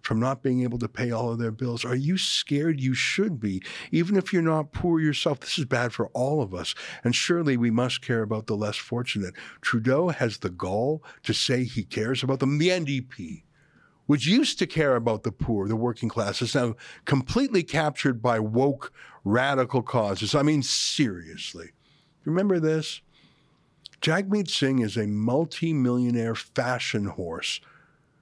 from 0.00 0.18
not 0.18 0.42
being 0.42 0.62
able 0.62 0.78
to 0.78 0.88
pay 0.88 1.10
all 1.10 1.30
of 1.30 1.38
their 1.38 1.50
bills. 1.50 1.84
Are 1.84 1.94
you 1.94 2.16
scared? 2.16 2.80
You 2.80 2.94
should 2.94 3.38
be. 3.38 3.62
Even 3.92 4.16
if 4.16 4.32
you're 4.32 4.40
not 4.40 4.72
poor 4.72 5.00
yourself, 5.00 5.40
this 5.40 5.58
is 5.58 5.66
bad 5.66 5.92
for 5.92 6.08
all 6.14 6.40
of 6.40 6.54
us. 6.54 6.74
And 7.04 7.14
surely 7.14 7.58
we 7.58 7.70
must 7.70 8.00
care 8.00 8.22
about 8.22 8.46
the 8.46 8.56
less 8.56 8.78
fortunate. 8.78 9.34
Trudeau 9.60 10.08
has 10.08 10.38
the 10.38 10.48
gall 10.48 11.04
to 11.24 11.34
say 11.34 11.64
he 11.64 11.84
cares 11.84 12.22
about 12.22 12.40
them. 12.40 12.56
The 12.56 12.70
NDP, 12.70 13.42
which 14.06 14.26
used 14.26 14.58
to 14.60 14.66
care 14.66 14.96
about 14.96 15.24
the 15.24 15.32
poor, 15.32 15.68
the 15.68 15.76
working 15.76 16.08
class, 16.08 16.40
is 16.40 16.54
now 16.54 16.74
completely 17.04 17.62
captured 17.62 18.22
by 18.22 18.38
woke 18.38 18.94
radical 19.24 19.82
causes. 19.82 20.34
I 20.34 20.40
mean, 20.40 20.62
seriously. 20.62 21.72
Remember 22.24 22.58
this? 22.58 23.02
Jagmeet 24.00 24.48
Singh 24.48 24.80
is 24.80 24.96
a 24.96 25.06
multi-millionaire 25.06 26.34
fashion 26.34 27.06
horse 27.06 27.60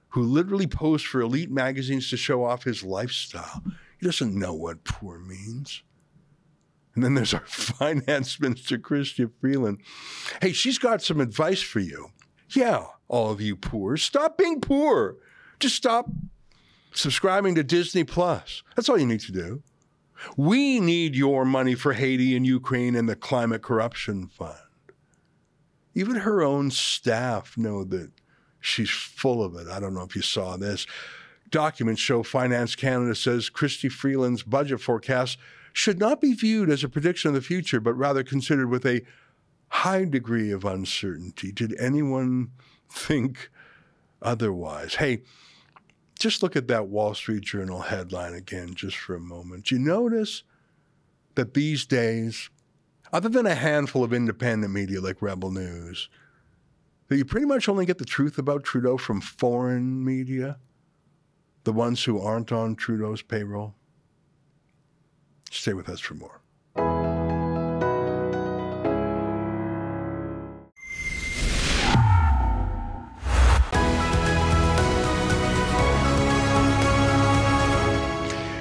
who 0.09 0.21
literally 0.23 0.67
posed 0.67 1.05
for 1.05 1.21
elite 1.21 1.51
magazines 1.51 2.09
to 2.09 2.17
show 2.17 2.43
off 2.45 2.63
his 2.63 2.83
lifestyle. 2.83 3.61
He 3.99 4.05
doesn't 4.05 4.37
know 4.37 4.53
what 4.53 4.83
poor 4.83 5.19
means. 5.19 5.83
And 6.95 7.03
then 7.03 7.13
there's 7.13 7.33
our 7.33 7.45
finance 7.45 8.39
minister, 8.39 8.77
Chrystia 8.77 9.29
Freeland. 9.41 9.79
Hey, 10.41 10.53
she's 10.53 10.77
got 10.77 11.01
some 11.01 11.19
advice 11.19 11.61
for 11.61 11.81
you. 11.81 12.11
Yeah, 12.49 12.85
all 13.07 13.31
of 13.31 13.41
you 13.41 13.55
poor, 13.55 13.97
stop 13.97 14.37
being 14.37 14.61
poor. 14.61 15.17
Just 15.59 15.75
stop 15.75 16.09
subscribing 16.93 17.55
to 17.55 17.63
Disney 17.63 18.03
Plus. 18.03 18.63
That's 18.75 18.89
all 18.89 18.97
you 18.97 19.05
need 19.05 19.21
to 19.21 19.31
do. 19.31 19.63
We 20.37 20.79
need 20.79 21.15
your 21.15 21.43
money 21.43 21.75
for 21.75 21.93
Haiti 21.93 22.35
and 22.35 22.45
Ukraine 22.45 22.95
and 22.95 23.07
the 23.09 23.15
Climate 23.15 23.61
Corruption 23.61 24.27
Fund. 24.27 24.55
Even 25.95 26.17
her 26.17 26.43
own 26.43 26.69
staff 26.69 27.57
know 27.57 27.83
that 27.85 28.11
She's 28.65 28.89
full 28.89 29.43
of 29.43 29.55
it. 29.55 29.67
I 29.67 29.79
don't 29.79 29.93
know 29.93 30.01
if 30.01 30.15
you 30.15 30.23
saw 30.23 30.57
this. 30.57 30.87
Documents 31.51 32.01
show 32.01 32.23
Finance 32.23 32.75
Canada 32.75 33.13
says 33.13 33.51
Chrystia 33.51 33.91
Freeland's 33.91 34.41
budget 34.41 34.81
forecast 34.81 35.37
should 35.71 35.99
not 35.99 36.19
be 36.19 36.33
viewed 36.33 36.71
as 36.71 36.83
a 36.83 36.89
prediction 36.89 37.29
of 37.29 37.35
the 37.35 37.41
future, 37.41 37.79
but 37.79 37.93
rather 37.93 38.23
considered 38.23 38.71
with 38.71 38.83
a 38.83 39.03
high 39.67 40.05
degree 40.05 40.49
of 40.49 40.65
uncertainty. 40.65 41.51
Did 41.51 41.79
anyone 41.79 42.53
think 42.89 43.51
otherwise? 44.19 44.95
Hey, 44.95 45.21
just 46.17 46.41
look 46.41 46.55
at 46.55 46.67
that 46.67 46.87
Wall 46.87 47.13
Street 47.13 47.43
Journal 47.43 47.81
headline 47.81 48.33
again, 48.33 48.73
just 48.73 48.97
for 48.97 49.13
a 49.13 49.19
moment. 49.19 49.65
Do 49.65 49.75
you 49.75 49.81
notice 49.81 50.41
that 51.35 51.53
these 51.53 51.85
days, 51.85 52.49
other 53.11 53.29
than 53.29 53.45
a 53.45 53.55
handful 53.55 54.03
of 54.03 54.13
independent 54.13 54.73
media 54.73 55.01
like 55.01 55.21
Rebel 55.21 55.51
News, 55.51 56.09
that 57.07 57.17
you 57.17 57.25
pretty 57.25 57.45
much 57.45 57.69
only 57.69 57.85
get 57.85 57.97
the 57.97 58.05
truth 58.05 58.37
about 58.37 58.63
Trudeau 58.63 58.97
from 58.97 59.21
foreign 59.21 60.03
media, 60.03 60.57
the 61.63 61.73
ones 61.73 62.03
who 62.03 62.19
aren't 62.19 62.51
on 62.51 62.75
Trudeau's 62.75 63.21
payroll. 63.21 63.75
Stay 65.51 65.73
with 65.73 65.89
us 65.89 65.99
for 65.99 66.15
more. 66.15 66.41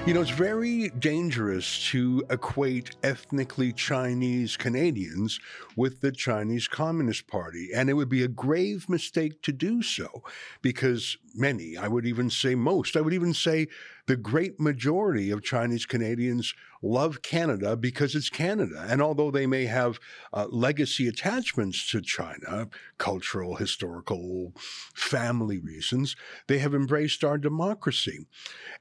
You 0.07 0.13
know, 0.13 0.21
it's 0.21 0.29
very 0.29 0.91
dangerous 0.91 1.89
to 1.93 2.27
equate 2.29 2.95
ethnically 3.03 3.73
Chinese 3.73 4.55
Canadians 4.55 5.41
with 5.77 6.03
the 6.03 6.13
Chinese 6.13 6.69
Communist 6.69 7.27
Party. 7.27 7.71
And 7.75 7.89
it 7.89 7.95
would 7.95 8.11
be 8.11 8.23
a 8.23 8.29
grave 8.29 8.87
mistake 8.87 9.41
to 9.41 9.51
do 9.51 9.81
so 9.81 10.23
because 10.61 11.17
many, 11.35 11.79
I 11.79 11.89
would 11.89 12.05
even 12.05 12.29
say 12.29 12.55
most, 12.55 12.99
I 12.99 13.01
would 13.01 13.15
even 13.15 13.33
say 13.33 13.67
the 14.07 14.17
great 14.17 14.61
majority 14.61 15.31
of 15.31 15.43
Chinese 15.43 15.87
Canadians 15.87 16.53
love 16.83 17.23
Canada 17.23 17.75
because 17.75 18.15
it's 18.15 18.29
Canada. 18.29 18.85
And 18.87 19.01
although 19.01 19.31
they 19.31 19.47
may 19.47 19.65
have 19.65 19.99
uh, 20.35 20.47
legacy 20.51 21.09
attachments 21.09 21.91
to 21.93 22.03
China, 22.03 22.69
cultural, 22.99 23.57
historical, 23.57 24.53
family 24.95 25.59
reasons, 25.59 26.15
they 26.47 26.59
have 26.59 26.75
embraced 26.75 27.25
our 27.25 27.39
democracy. 27.39 28.27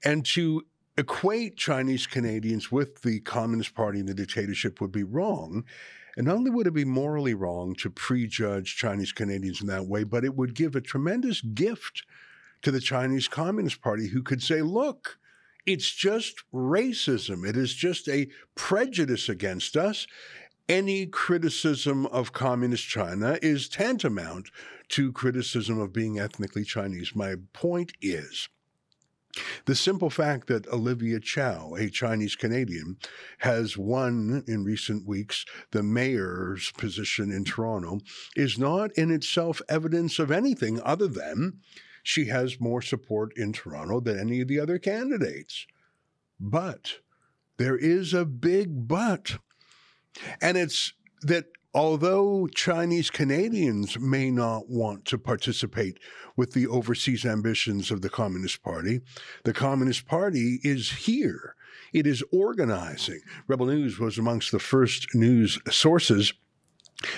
And 0.03 0.25
to 0.25 0.63
equate 0.97 1.57
Chinese 1.57 2.07
Canadians 2.07 2.71
with 2.71 3.01
the 3.01 3.19
Communist 3.21 3.73
Party 3.73 3.99
and 3.99 4.07
the 4.07 4.13
dictatorship 4.13 4.79
would 4.79 4.91
be 4.91 5.03
wrong. 5.03 5.63
And 6.15 6.27
not 6.27 6.35
only 6.35 6.51
would 6.51 6.67
it 6.67 6.73
be 6.73 6.85
morally 6.85 7.33
wrong 7.33 7.73
to 7.75 7.89
prejudge 7.89 8.75
Chinese 8.75 9.11
Canadians 9.11 9.61
in 9.61 9.67
that 9.67 9.87
way, 9.87 10.03
but 10.03 10.23
it 10.23 10.35
would 10.35 10.53
give 10.53 10.75
a 10.75 10.81
tremendous 10.81 11.41
gift 11.41 12.03
to 12.61 12.71
the 12.71 12.79
Chinese 12.79 13.27
Communist 13.27 13.81
Party 13.81 14.09
who 14.09 14.21
could 14.21 14.43
say, 14.43 14.61
look, 14.61 15.17
it's 15.65 15.91
just 15.91 16.43
racism. 16.53 17.47
It 17.47 17.57
is 17.57 17.73
just 17.73 18.07
a 18.07 18.27
prejudice 18.55 19.29
against 19.29 19.75
us. 19.75 20.05
Any 20.69 21.07
criticism 21.07 22.05
of 22.07 22.31
Communist 22.31 22.87
China 22.87 23.37
is 23.41 23.67
tantamount 23.67 24.49
to 24.89 25.11
criticism 25.11 25.79
of 25.79 25.91
being 25.91 26.19
ethnically 26.19 26.63
Chinese. 26.63 27.15
My 27.15 27.35
point 27.53 27.93
is, 28.01 28.49
the 29.65 29.75
simple 29.75 30.09
fact 30.09 30.47
that 30.47 30.67
Olivia 30.67 31.19
Chow, 31.19 31.75
a 31.75 31.89
Chinese 31.89 32.35
Canadian, 32.35 32.97
has 33.39 33.77
won 33.77 34.43
in 34.47 34.63
recent 34.63 35.07
weeks 35.07 35.45
the 35.71 35.83
mayor's 35.83 36.71
position 36.77 37.31
in 37.31 37.43
Toronto 37.43 37.99
is 38.35 38.59
not 38.59 38.91
in 38.93 39.11
itself 39.11 39.61
evidence 39.67 40.19
of 40.19 40.31
anything 40.31 40.81
other 40.81 41.07
than 41.07 41.59
she 42.03 42.25
has 42.25 42.59
more 42.59 42.81
support 42.81 43.31
in 43.37 43.53
Toronto 43.53 43.99
than 43.99 44.19
any 44.19 44.41
of 44.41 44.47
the 44.47 44.59
other 44.59 44.77
candidates. 44.77 45.65
But 46.39 46.99
there 47.57 47.77
is 47.77 48.13
a 48.13 48.25
big 48.25 48.87
but. 48.87 49.37
And 50.41 50.57
it's 50.57 50.93
that 51.21 51.45
although 51.73 52.47
Chinese 52.47 53.09
Canadians 53.09 53.99
may 53.99 54.29
not 54.29 54.69
want 54.69 55.05
to 55.05 55.17
participate 55.17 55.99
with 56.35 56.53
the 56.53 56.67
overseas 56.67 57.25
ambitions 57.25 57.91
of 57.91 58.01
the 58.01 58.09
Communist 58.09 58.61
Party, 58.63 59.01
the 59.43 59.53
Communist 59.53 60.05
Party 60.05 60.59
is 60.63 60.91
here. 60.91 61.55
It 61.91 62.07
is 62.07 62.23
organizing. 62.31 63.21
Rebel 63.47 63.67
News 63.67 63.99
was 63.99 64.17
amongst 64.17 64.51
the 64.51 64.59
first 64.59 65.13
news 65.13 65.59
sources 65.69 66.33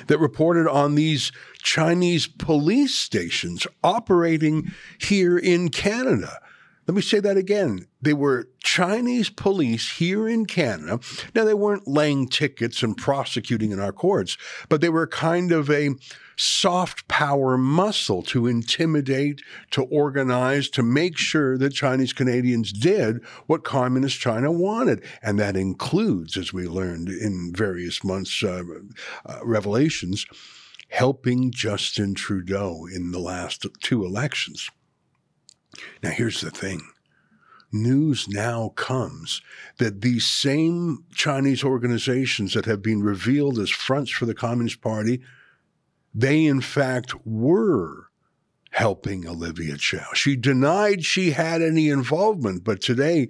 that 0.07 0.19
reported 0.19 0.67
on 0.67 0.95
these 0.95 1.31
Chinese 1.59 2.27
police 2.27 2.95
stations 2.95 3.67
operating 3.83 4.71
here 4.99 5.37
in 5.37 5.69
Canada. 5.69 6.39
Let 6.87 6.95
me 6.95 7.01
say 7.01 7.19
that 7.19 7.37
again. 7.37 7.87
They 7.99 8.13
were 8.13 8.49
Chinese 8.59 9.31
police 9.31 9.93
here 9.93 10.29
in 10.29 10.45
Canada. 10.45 10.99
Now, 11.33 11.43
they 11.43 11.55
weren't 11.55 11.87
laying 11.87 12.27
tickets 12.27 12.83
and 12.83 12.95
prosecuting 12.95 13.71
in 13.71 13.79
our 13.79 13.91
courts, 13.91 14.37
but 14.69 14.81
they 14.81 14.89
were 14.89 15.07
kind 15.07 15.51
of 15.51 15.69
a 15.71 15.95
soft 16.37 17.07
power 17.07 17.57
muscle 17.57 18.21
to 18.21 18.45
intimidate, 18.45 19.41
to 19.71 19.83
organize, 19.83 20.69
to 20.69 20.83
make 20.83 21.17
sure 21.17 21.57
that 21.57 21.73
Chinese 21.73 22.13
Canadians 22.13 22.71
did 22.71 23.23
what 23.47 23.63
Communist 23.63 24.19
China 24.19 24.51
wanted. 24.51 25.03
And 25.23 25.39
that 25.39 25.57
includes, 25.57 26.37
as 26.37 26.53
we 26.53 26.67
learned 26.67 27.09
in 27.09 27.51
various 27.55 28.03
months' 28.03 28.43
uh, 28.43 28.61
uh, 29.25 29.39
revelations, 29.43 30.27
helping 30.89 31.51
Justin 31.51 32.13
Trudeau 32.13 32.85
in 32.85 33.11
the 33.11 33.19
last 33.19 33.65
two 33.81 34.05
elections. 34.05 34.69
Now, 36.03 36.09
here's 36.11 36.41
the 36.41 36.51
thing 36.51 36.81
news 37.71 38.27
now 38.29 38.69
comes 38.75 39.41
that 39.77 40.01
these 40.01 40.25
same 40.25 41.03
Chinese 41.13 41.63
organizations 41.63 42.53
that 42.53 42.65
have 42.65 42.81
been 42.81 43.03
revealed 43.03 43.59
as 43.59 43.69
fronts 43.69 44.11
for 44.11 44.25
the 44.25 44.33
Communist 44.33 44.81
Party, 44.81 45.21
they 46.13 46.45
in 46.45 46.61
fact 46.61 47.13
were 47.25 48.07
helping 48.71 49.27
Olivia 49.27 49.77
Chow. 49.77 50.07
She 50.13 50.35
denied 50.35 51.03
she 51.03 51.31
had 51.31 51.61
any 51.61 51.89
involvement, 51.89 52.63
but 52.63 52.81
today 52.81 53.29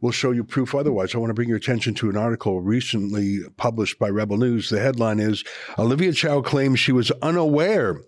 we'll 0.00 0.12
show 0.12 0.32
you 0.32 0.44
proof 0.44 0.74
otherwise. 0.74 1.14
I 1.14 1.18
want 1.18 1.30
to 1.30 1.34
bring 1.34 1.48
your 1.48 1.58
attention 1.58 1.94
to 1.94 2.10
an 2.10 2.16
article 2.16 2.60
recently 2.60 3.40
published 3.56 3.98
by 3.98 4.08
Rebel 4.08 4.36
News. 4.36 4.68
The 4.68 4.80
headline 4.80 5.20
is 5.20 5.44
Olivia 5.78 6.12
Chow 6.12 6.42
claims 6.42 6.80
she 6.80 6.92
was 6.92 7.10
unaware 7.22 8.00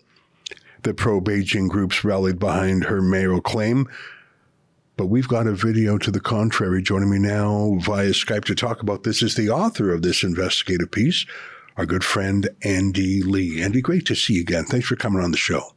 that 0.85 0.97
pro 0.97 1.19
Beijing 1.19 1.69
groups 1.69 2.03
rallied 2.03 2.39
behind 2.39 2.85
her 2.85 3.01
mayoral 3.01 3.41
claim. 3.41 3.87
But 4.97 5.07
we've 5.07 5.27
got 5.27 5.45
a 5.45 5.51
video 5.51 5.97
to 5.97 6.09
the 6.09 6.21
contrary. 6.21 6.81
Joining 6.81 7.09
me 7.09 7.19
now 7.19 7.77
via 7.81 8.11
Skype 8.11 8.45
to 8.45 8.55
talk 8.55 8.81
about 8.81 9.03
this 9.03 9.21
is 9.21 9.35
the 9.35 9.49
author 9.49 9.93
of 9.93 10.01
this 10.01 10.23
investigative 10.23 10.91
piece, 10.91 11.25
our 11.75 11.85
good 11.85 12.03
friend 12.03 12.47
Andy 12.63 13.21
Lee. 13.21 13.61
Andy, 13.61 13.81
great 13.81 14.05
to 14.05 14.15
see 14.15 14.35
you 14.35 14.41
again. 14.41 14.63
Thanks 14.63 14.87
for 14.87 14.95
coming 14.95 15.21
on 15.21 15.31
the 15.31 15.37
show. 15.37 15.74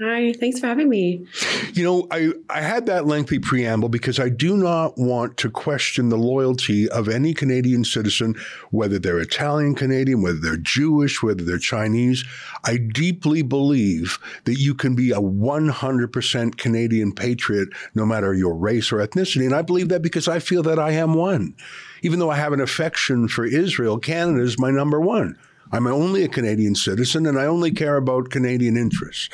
Hi, 0.00 0.32
thanks 0.32 0.58
for 0.58 0.66
having 0.66 0.88
me. 0.88 1.24
You 1.72 1.84
know, 1.84 2.08
I, 2.10 2.32
I 2.50 2.62
had 2.62 2.86
that 2.86 3.06
lengthy 3.06 3.38
preamble 3.38 3.88
because 3.88 4.18
I 4.18 4.28
do 4.28 4.56
not 4.56 4.98
want 4.98 5.36
to 5.36 5.50
question 5.50 6.08
the 6.08 6.16
loyalty 6.16 6.88
of 6.88 7.08
any 7.08 7.32
Canadian 7.32 7.84
citizen, 7.84 8.34
whether 8.72 8.98
they're 8.98 9.20
Italian 9.20 9.76
Canadian, 9.76 10.20
whether 10.20 10.40
they're 10.40 10.56
Jewish, 10.56 11.22
whether 11.22 11.44
they're 11.44 11.58
Chinese. 11.58 12.24
I 12.64 12.76
deeply 12.76 13.42
believe 13.42 14.18
that 14.46 14.58
you 14.58 14.74
can 14.74 14.96
be 14.96 15.12
a 15.12 15.20
100% 15.20 16.56
Canadian 16.56 17.12
patriot 17.12 17.68
no 17.94 18.04
matter 18.04 18.34
your 18.34 18.56
race 18.56 18.90
or 18.90 18.96
ethnicity. 18.96 19.44
And 19.44 19.54
I 19.54 19.62
believe 19.62 19.90
that 19.90 20.02
because 20.02 20.26
I 20.26 20.40
feel 20.40 20.64
that 20.64 20.80
I 20.80 20.90
am 20.90 21.14
one. 21.14 21.54
Even 22.02 22.18
though 22.18 22.30
I 22.30 22.36
have 22.36 22.52
an 22.52 22.60
affection 22.60 23.28
for 23.28 23.44
Israel, 23.44 24.00
Canada 24.00 24.42
is 24.42 24.58
my 24.58 24.72
number 24.72 25.00
one. 25.00 25.38
I'm 25.70 25.86
only 25.86 26.24
a 26.24 26.28
Canadian 26.28 26.74
citizen 26.74 27.26
and 27.26 27.38
I 27.38 27.46
only 27.46 27.70
care 27.70 27.96
about 27.96 28.30
Canadian 28.30 28.76
interests. 28.76 29.28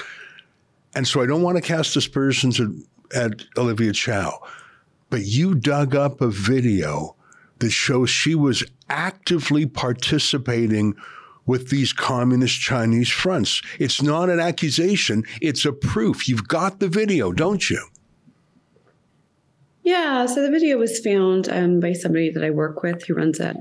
And 0.95 1.07
so 1.07 1.23
I 1.23 1.27
don't 1.27 1.43
want 1.43 1.57
to 1.57 1.63
cast 1.63 1.97
aspersions 1.97 2.61
at, 2.61 2.69
at 3.15 3.45
Olivia 3.57 3.93
Chow, 3.93 4.41
but 5.09 5.23
you 5.23 5.55
dug 5.55 5.95
up 5.95 6.21
a 6.21 6.29
video 6.29 7.17
that 7.59 7.71
shows 7.71 8.11
she 8.11 8.35
was 8.35 8.65
actively 8.89 9.67
participating 9.67 10.95
with 11.47 11.71
these 11.71 11.93
communist 11.93 12.61
Chinese 12.61 13.09
fronts. 13.09 13.63
It's 13.79 14.03
not 14.03 14.31
an 14.31 14.41
accusation, 14.41 15.25
it's 15.41 15.65
a 15.65 15.73
proof. 15.73 16.29
You've 16.29 16.49
got 16.49 16.81
the 16.81 16.89
video, 16.89 17.33
don't 17.33 17.69
you? 17.71 17.87
Yeah, 19.83 20.27
so 20.27 20.43
the 20.43 20.51
video 20.51 20.77
was 20.77 21.01
found 21.01 21.49
um, 21.49 21.81
by 21.81 21.95
somebody 21.95 22.31
that 22.31 22.45
I 22.45 22.51
work 22.51 22.83
with 22.83 23.07
who 23.07 23.15
runs 23.15 23.41
a, 23.41 23.55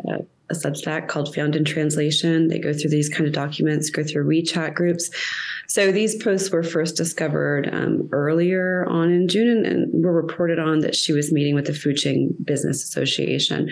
a 0.49 0.53
Substack 0.53 1.07
called 1.07 1.33
Found 1.35 1.55
in 1.55 1.63
Translation. 1.63 2.47
They 2.47 2.59
go 2.59 2.73
through 2.73 2.89
these 2.89 3.09
kind 3.09 3.27
of 3.27 3.33
documents, 3.33 3.89
go 3.89 4.03
through 4.03 4.27
WeChat 4.27 4.73
groups. 4.73 5.09
So 5.67 5.91
these 5.91 6.21
posts 6.21 6.49
were 6.49 6.63
first 6.63 6.95
discovered 6.95 7.69
um, 7.71 8.09
earlier 8.11 8.85
on 8.89 9.11
in 9.11 9.27
June 9.27 9.47
and, 9.47 9.65
and, 9.65 10.03
were 10.03 10.13
reported 10.13 10.57
on 10.57 10.79
that 10.79 10.95
she 10.95 11.13
was 11.13 11.31
meeting 11.31 11.53
with 11.53 11.65
the 11.65 11.73
Fuqing 11.73 12.29
Business 12.43 12.83
Association, 12.83 13.69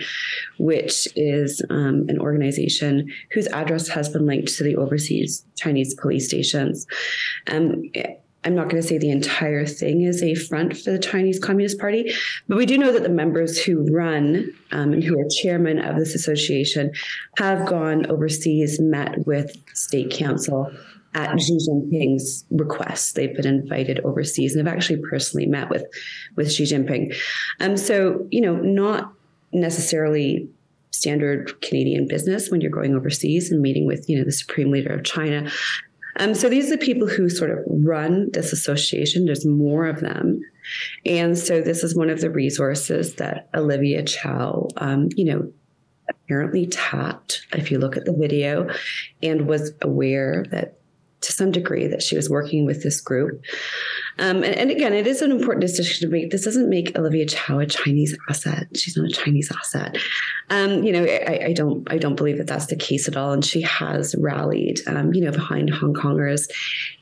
which 0.58 1.08
is 1.16 1.60
um, 1.70 2.04
an 2.08 2.20
organization 2.20 3.08
whose 3.32 3.48
address 3.48 3.88
has 3.88 4.08
been 4.08 4.26
linked 4.26 4.56
to 4.56 4.62
the 4.62 4.76
overseas 4.76 5.44
Chinese 5.56 5.94
police 5.94 6.28
stations. 6.28 6.86
Um, 7.50 7.82
I'm 8.44 8.54
not 8.54 8.68
going 8.70 8.80
to 8.80 8.88
say 8.88 8.98
the 8.98 9.10
entire 9.10 9.66
thing 9.66 10.02
is 10.02 10.22
a 10.22 10.34
front 10.34 10.76
for 10.76 10.92
the 10.92 10.98
Chinese 10.98 11.38
Communist 11.38 11.78
Party, 11.78 12.12
but 12.46 12.56
we 12.56 12.66
do 12.66 12.78
know 12.78 12.92
that 12.92 13.02
the 13.02 13.08
members 13.08 13.58
who 13.58 13.84
run 13.92 14.52
um, 14.70 14.92
and 14.92 15.02
who 15.02 15.18
are 15.18 15.24
chairman 15.42 15.78
of 15.80 15.96
this 15.96 16.14
association 16.14 16.92
have 17.38 17.66
gone 17.66 18.06
overseas, 18.10 18.80
met 18.80 19.26
with 19.26 19.50
state 19.74 20.10
council 20.10 20.70
at 21.14 21.40
Xi 21.40 21.58
Jinping's 21.68 22.44
request. 22.50 23.16
They've 23.16 23.34
been 23.34 23.46
invited 23.46 24.00
overseas 24.00 24.54
and 24.54 24.66
have 24.66 24.74
actually 24.74 25.02
personally 25.10 25.46
met 25.46 25.68
with 25.68 25.84
with 26.36 26.52
Xi 26.52 26.64
Jinping. 26.64 27.16
Um, 27.60 27.76
so 27.76 28.26
you 28.30 28.40
know, 28.40 28.56
not 28.56 29.12
necessarily 29.52 30.48
standard 30.90 31.60
Canadian 31.60 32.06
business 32.08 32.50
when 32.50 32.60
you're 32.60 32.70
going 32.70 32.94
overseas 32.94 33.50
and 33.50 33.62
meeting 33.62 33.86
with 33.86 34.08
you 34.08 34.18
know 34.18 34.24
the 34.24 34.32
supreme 34.32 34.70
leader 34.70 34.94
of 34.94 35.04
China. 35.04 35.50
Um, 36.16 36.34
so 36.34 36.48
these 36.48 36.66
are 36.66 36.76
the 36.76 36.84
people 36.84 37.06
who 37.06 37.28
sort 37.28 37.50
of 37.50 37.58
run 37.68 38.30
this 38.32 38.52
association. 38.52 39.24
There's 39.24 39.46
more 39.46 39.86
of 39.86 40.00
them. 40.00 40.40
And 41.06 41.38
so 41.38 41.60
this 41.60 41.84
is 41.84 41.96
one 41.96 42.10
of 42.10 42.20
the 42.20 42.30
resources 42.30 43.14
that 43.14 43.48
Olivia 43.54 44.02
Chow, 44.02 44.68
um, 44.76 45.08
you 45.16 45.24
know, 45.24 45.52
apparently 46.08 46.66
tapped, 46.66 47.46
if 47.52 47.70
you 47.70 47.78
look 47.78 47.96
at 47.96 48.04
the 48.04 48.12
video, 48.12 48.68
and 49.22 49.46
was 49.46 49.72
aware 49.82 50.44
that 50.50 50.78
to 51.20 51.32
some 51.32 51.50
degree 51.50 51.86
that 51.86 52.02
she 52.02 52.16
was 52.16 52.30
working 52.30 52.64
with 52.64 52.82
this 52.82 53.00
group. 53.00 53.42
Um, 54.18 54.42
and, 54.42 54.54
and, 54.54 54.70
again, 54.70 54.92
it 54.92 55.06
is 55.06 55.22
an 55.22 55.30
important 55.30 55.60
decision 55.60 56.08
to 56.08 56.12
make. 56.12 56.30
This 56.30 56.44
doesn't 56.44 56.68
make 56.68 56.96
Olivia 56.98 57.26
Chow 57.26 57.60
a 57.60 57.66
Chinese 57.66 58.16
asset. 58.28 58.66
She's 58.76 58.96
not 58.96 59.06
a 59.06 59.12
Chinese 59.12 59.50
asset. 59.56 59.96
Um, 60.50 60.82
you 60.82 60.92
know, 60.92 61.04
I, 61.04 61.46
I, 61.46 61.52
don't, 61.52 61.90
I 61.90 61.98
don't 61.98 62.16
believe 62.16 62.38
that 62.38 62.48
that's 62.48 62.66
the 62.66 62.76
case 62.76 63.06
at 63.06 63.16
all. 63.16 63.32
And 63.32 63.44
she 63.44 63.62
has 63.62 64.16
rallied, 64.18 64.80
um, 64.88 65.14
you 65.14 65.24
know, 65.24 65.30
behind 65.30 65.70
Hong 65.70 65.94
Kongers 65.94 66.48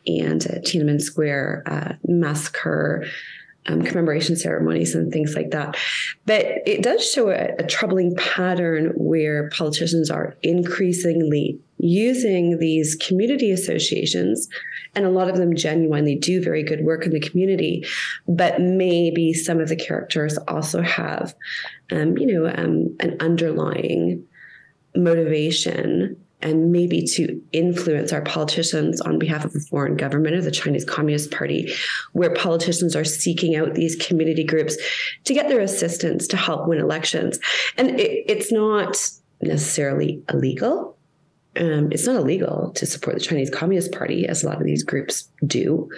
and 0.06 0.44
uh, 0.46 0.60
Tiananmen 0.60 1.00
Square 1.00 1.62
uh, 1.66 1.92
massacre. 2.06 3.06
Um, 3.68 3.82
commemoration 3.82 4.36
ceremonies 4.36 4.94
and 4.94 5.12
things 5.12 5.34
like 5.34 5.50
that. 5.50 5.76
But 6.24 6.46
it 6.66 6.84
does 6.84 7.04
show 7.04 7.30
a, 7.30 7.48
a 7.58 7.66
troubling 7.66 8.14
pattern 8.14 8.92
where 8.94 9.50
politicians 9.50 10.08
are 10.08 10.36
increasingly 10.44 11.58
using 11.78 12.58
these 12.58 12.94
community 12.94 13.50
associations 13.50 14.48
and 14.96 15.04
a 15.04 15.10
lot 15.10 15.28
of 15.28 15.36
them 15.36 15.54
genuinely 15.54 16.16
do 16.16 16.42
very 16.42 16.64
good 16.64 16.84
work 16.84 17.06
in 17.06 17.12
the 17.12 17.20
community 17.20 17.84
but 18.26 18.60
maybe 18.60 19.32
some 19.32 19.60
of 19.60 19.68
the 19.68 19.76
characters 19.76 20.36
also 20.48 20.82
have 20.82 21.34
um, 21.92 22.18
you 22.18 22.26
know 22.26 22.48
um, 22.48 22.96
an 23.00 23.16
underlying 23.20 24.24
motivation 24.96 26.16
and 26.42 26.70
maybe 26.70 27.02
to 27.02 27.40
influence 27.52 28.12
our 28.12 28.20
politicians 28.22 29.00
on 29.00 29.18
behalf 29.18 29.44
of 29.44 29.54
a 29.54 29.60
foreign 29.60 29.96
government 29.96 30.36
or 30.36 30.42
the 30.42 30.50
Chinese 30.50 30.84
Communist 30.84 31.30
Party, 31.30 31.72
where 32.12 32.34
politicians 32.34 32.94
are 32.94 33.04
seeking 33.04 33.56
out 33.56 33.74
these 33.74 33.96
community 33.96 34.44
groups 34.44 34.76
to 35.24 35.34
get 35.34 35.48
their 35.48 35.60
assistance 35.60 36.26
to 36.28 36.36
help 36.36 36.68
win 36.68 36.78
elections. 36.78 37.38
And 37.78 37.98
it, 37.98 38.24
it's 38.30 38.52
not 38.52 38.96
necessarily 39.40 40.22
illegal 40.28 40.95
um, 41.58 41.88
it's 41.90 42.06
not 42.06 42.16
illegal 42.16 42.72
to 42.74 42.86
support 42.86 43.16
the 43.16 43.22
Chinese 43.22 43.50
Communist 43.50 43.92
Party, 43.92 44.26
as 44.26 44.42
a 44.42 44.46
lot 44.46 44.60
of 44.60 44.66
these 44.66 44.82
groups 44.82 45.28
do. 45.46 45.88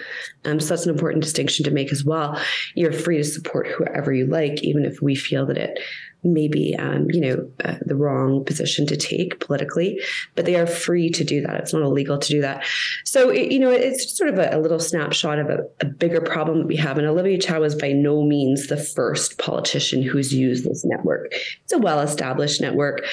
Um, 0.45 0.59
so 0.59 0.69
that's 0.69 0.85
an 0.85 0.93
important 0.93 1.23
distinction 1.23 1.65
to 1.65 1.71
make 1.71 1.91
as 1.91 2.03
well. 2.03 2.39
You're 2.75 2.93
free 2.93 3.17
to 3.17 3.23
support 3.23 3.67
whoever 3.67 4.13
you 4.13 4.25
like, 4.25 4.63
even 4.63 4.85
if 4.85 5.01
we 5.01 5.15
feel 5.15 5.45
that 5.47 5.57
it 5.57 5.79
may 6.23 6.47
be, 6.47 6.75
um, 6.77 7.07
you 7.09 7.21
know, 7.21 7.49
uh, 7.63 7.75
the 7.85 7.95
wrong 7.95 8.43
position 8.43 8.85
to 8.87 8.97
take 8.97 9.39
politically. 9.39 9.99
But 10.35 10.45
they 10.45 10.55
are 10.55 10.67
free 10.67 11.09
to 11.11 11.23
do 11.23 11.41
that. 11.41 11.55
It's 11.55 11.73
not 11.73 11.81
illegal 11.81 12.17
to 12.17 12.27
do 12.29 12.41
that. 12.41 12.65
So 13.05 13.29
it, 13.29 13.51
you 13.51 13.59
know, 13.59 13.71
it's 13.71 14.17
sort 14.17 14.29
of 14.29 14.39
a, 14.39 14.49
a 14.51 14.59
little 14.59 14.79
snapshot 14.79 15.39
of 15.39 15.49
a, 15.49 15.59
a, 15.79 15.85
bigger 15.85 16.21
problem 16.21 16.59
that 16.59 16.67
we 16.67 16.75
have. 16.77 16.97
And 16.97 17.07
Olivia 17.07 17.37
Chow 17.37 17.63
is 17.63 17.75
by 17.75 17.91
no 17.91 18.23
means 18.23 18.67
the 18.67 18.77
first 18.77 19.37
politician 19.37 20.01
who's 20.01 20.33
used 20.33 20.65
this 20.65 20.83
network. 20.85 21.31
It's 21.63 21.73
a 21.73 21.77
well-established 21.77 22.61
network. 22.61 23.05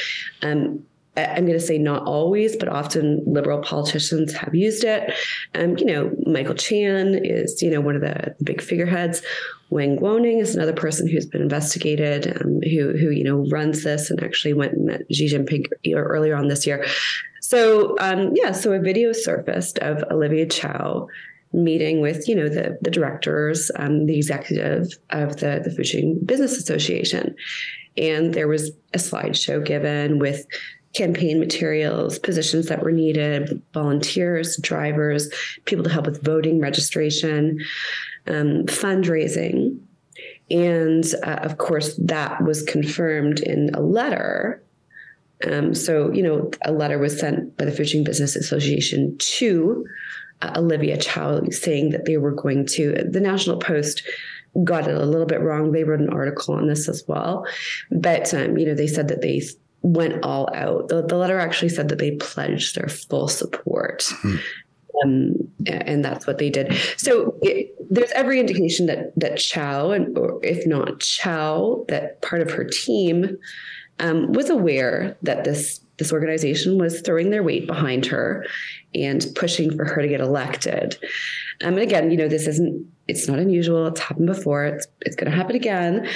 Um, 0.42 0.84
I'm 1.16 1.46
going 1.46 1.58
to 1.58 1.60
say 1.60 1.78
not 1.78 2.04
always, 2.04 2.56
but 2.56 2.68
often 2.68 3.22
liberal 3.26 3.60
politicians 3.62 4.34
have 4.34 4.54
used 4.54 4.84
it. 4.84 5.14
Um, 5.54 5.78
you 5.78 5.86
know, 5.86 6.14
Michael 6.26 6.54
Chan 6.54 7.20
is, 7.24 7.62
you 7.62 7.70
know, 7.70 7.80
one 7.80 7.96
of 7.96 8.02
the, 8.02 8.34
big 8.42 8.60
figureheads. 8.60 9.22
Wang 9.70 9.98
Guoning 9.98 10.40
is 10.40 10.54
another 10.54 10.72
person 10.72 11.08
who's 11.08 11.26
been 11.26 11.42
investigated, 11.42 12.40
um, 12.40 12.60
who, 12.62 12.92
who, 12.96 13.10
you 13.10 13.24
know, 13.24 13.46
runs 13.50 13.82
this 13.82 14.10
and 14.10 14.22
actually 14.22 14.52
went 14.52 14.74
and 14.74 14.86
met 14.86 15.02
Xi 15.10 15.28
Jinping 15.28 15.66
earlier 15.94 16.36
on 16.36 16.48
this 16.48 16.66
year. 16.66 16.86
So, 17.40 17.96
um, 17.98 18.32
yeah, 18.34 18.52
so 18.52 18.72
a 18.72 18.78
video 18.78 19.12
surfaced 19.12 19.78
of 19.78 20.04
Olivia 20.10 20.46
Chow 20.46 21.08
meeting 21.52 22.00
with, 22.00 22.28
you 22.28 22.34
know, 22.34 22.48
the, 22.48 22.78
the 22.82 22.90
directors, 22.90 23.70
um, 23.76 24.06
the 24.06 24.16
executive 24.16 24.88
of 25.10 25.36
the, 25.38 25.60
the 25.64 25.70
Fuqing 25.70 26.24
Business 26.26 26.56
Association. 26.58 27.34
And 27.96 28.34
there 28.34 28.48
was 28.48 28.72
a 28.92 28.98
slideshow 28.98 29.64
given 29.64 30.18
with 30.18 30.46
campaign 30.96 31.38
materials, 31.38 32.18
positions 32.18 32.66
that 32.66 32.82
were 32.82 32.92
needed, 32.92 33.60
volunteers, 33.72 34.56
drivers, 34.58 35.28
people 35.64 35.84
to 35.84 35.90
help 35.90 36.06
with 36.06 36.22
voting 36.22 36.60
registration, 36.60 37.58
um, 38.26 38.64
fundraising. 38.64 39.78
And 40.50 41.04
uh, 41.24 41.40
of 41.42 41.58
course, 41.58 41.96
that 41.96 42.42
was 42.44 42.62
confirmed 42.62 43.40
in 43.40 43.70
a 43.74 43.80
letter. 43.80 44.62
Um, 45.50 45.74
so, 45.74 46.10
you 46.12 46.22
know, 46.22 46.50
a 46.64 46.72
letter 46.72 46.98
was 46.98 47.18
sent 47.18 47.56
by 47.56 47.66
the 47.66 47.70
Fuqing 47.70 48.04
Business 48.04 48.36
Association 48.36 49.16
to 49.18 49.84
uh, 50.42 50.52
Olivia 50.56 50.96
Chow 50.96 51.42
saying 51.50 51.90
that 51.90 52.06
they 52.06 52.16
were 52.16 52.32
going 52.32 52.64
to, 52.66 52.94
the 53.10 53.20
National 53.20 53.58
Post 53.58 54.02
got 54.64 54.88
it 54.88 54.94
a 54.94 55.04
little 55.04 55.26
bit 55.26 55.40
wrong. 55.40 55.72
They 55.72 55.84
wrote 55.84 56.00
an 56.00 56.08
article 56.08 56.54
on 56.54 56.68
this 56.68 56.88
as 56.88 57.04
well. 57.06 57.46
But, 57.90 58.32
um, 58.32 58.56
you 58.56 58.64
know, 58.66 58.74
they 58.74 58.86
said 58.86 59.08
that 59.08 59.20
they 59.20 59.42
went 59.86 60.24
all 60.24 60.48
out. 60.52 60.88
The, 60.88 61.02
the 61.02 61.16
letter 61.16 61.38
actually 61.38 61.68
said 61.68 61.88
that 61.88 61.98
they 61.98 62.16
pledged 62.16 62.74
their 62.74 62.88
full 62.88 63.28
support. 63.28 64.00
Mm-hmm. 64.00 64.36
Um, 65.04 65.34
and 65.66 66.04
that's 66.04 66.26
what 66.26 66.38
they 66.38 66.48
did. 66.48 66.74
So 66.96 67.36
it, 67.42 67.74
there's 67.90 68.10
every 68.12 68.40
indication 68.40 68.86
that 68.86 69.12
that 69.16 69.36
Chow, 69.36 69.90
and 69.90 70.16
or 70.16 70.40
if 70.42 70.66
not 70.66 71.00
Chow, 71.00 71.84
that 71.88 72.22
part 72.22 72.40
of 72.40 72.50
her 72.50 72.64
team 72.64 73.36
um, 74.00 74.32
was 74.32 74.48
aware 74.48 75.16
that 75.22 75.44
this 75.44 75.80
this 75.98 76.12
organization 76.12 76.78
was 76.78 77.02
throwing 77.02 77.30
their 77.30 77.42
weight 77.42 77.66
behind 77.66 78.06
her 78.06 78.46
and 79.04 79.26
pushing 79.34 79.76
for 79.76 79.84
her 79.84 80.02
to 80.02 80.08
get 80.08 80.20
elected. 80.20 80.96
Um, 81.62 81.74
and 81.74 81.82
again, 81.82 82.10
you 82.10 82.16
know, 82.16 82.28
this 82.28 82.46
isn't 82.46 82.86
it's 83.08 83.28
not 83.28 83.38
unusual. 83.38 83.86
It's 83.86 84.00
happened 84.00 84.26
before. 84.26 84.64
It's 84.64 84.86
it's 85.02 85.16
going 85.16 85.30
to 85.30 85.36
happen 85.36 85.54
again. 85.54 86.08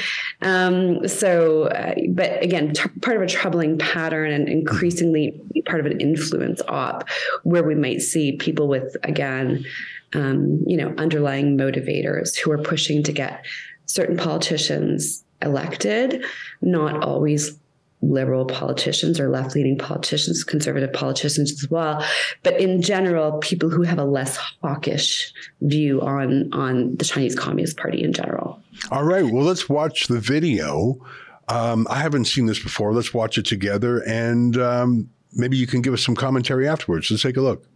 Um, 0.42 1.06
so, 1.06 1.64
uh, 1.64 1.94
but 2.08 2.42
again, 2.42 2.72
t- 2.72 2.88
part 3.00 3.16
of 3.16 3.22
a 3.22 3.26
troubling 3.26 3.78
pattern 3.78 4.32
and 4.32 4.48
increasingly 4.48 5.40
part 5.66 5.80
of 5.80 5.86
an 5.86 6.00
influence 6.00 6.60
op, 6.68 7.08
where 7.44 7.62
we 7.62 7.74
might 7.74 8.00
see 8.00 8.36
people 8.36 8.66
with 8.66 8.96
again, 9.04 9.64
um, 10.14 10.62
you 10.66 10.76
know, 10.76 10.92
underlying 10.98 11.56
motivators 11.56 12.36
who 12.36 12.50
are 12.50 12.58
pushing 12.58 13.02
to 13.04 13.12
get 13.12 13.44
certain 13.86 14.16
politicians 14.16 15.24
elected, 15.42 16.24
not 16.60 17.02
always 17.02 17.56
liberal 18.02 18.46
politicians 18.46 19.20
or 19.20 19.28
left 19.28 19.54
leaning 19.54 19.76
politicians, 19.76 20.42
conservative 20.44 20.92
politicians 20.92 21.52
as 21.52 21.70
well. 21.70 22.04
But 22.42 22.60
in 22.60 22.80
general, 22.80 23.38
people 23.38 23.68
who 23.68 23.82
have 23.82 23.98
a 23.98 24.04
less 24.04 24.36
hawkish 24.36 25.32
view 25.60 26.00
on, 26.00 26.52
on 26.52 26.96
the 26.96 27.04
Chinese 27.04 27.34
Communist 27.34 27.76
Party 27.76 28.02
in 28.02 28.12
general. 28.12 28.62
All 28.90 29.04
right. 29.04 29.24
Well, 29.24 29.44
let's 29.44 29.68
watch 29.68 30.06
the 30.06 30.20
video. 30.20 31.04
Um, 31.48 31.86
I 31.90 31.96
haven't 31.96 32.26
seen 32.26 32.46
this 32.46 32.62
before. 32.62 32.94
Let's 32.94 33.12
watch 33.12 33.36
it 33.36 33.44
together 33.44 33.98
and 34.06 34.56
um, 34.56 35.10
maybe 35.32 35.56
you 35.56 35.66
can 35.66 35.82
give 35.82 35.92
us 35.92 36.02
some 36.02 36.14
commentary 36.14 36.68
afterwards. 36.68 37.10
Let's 37.10 37.22
take 37.22 37.36
a 37.36 37.42
look. 37.42 37.66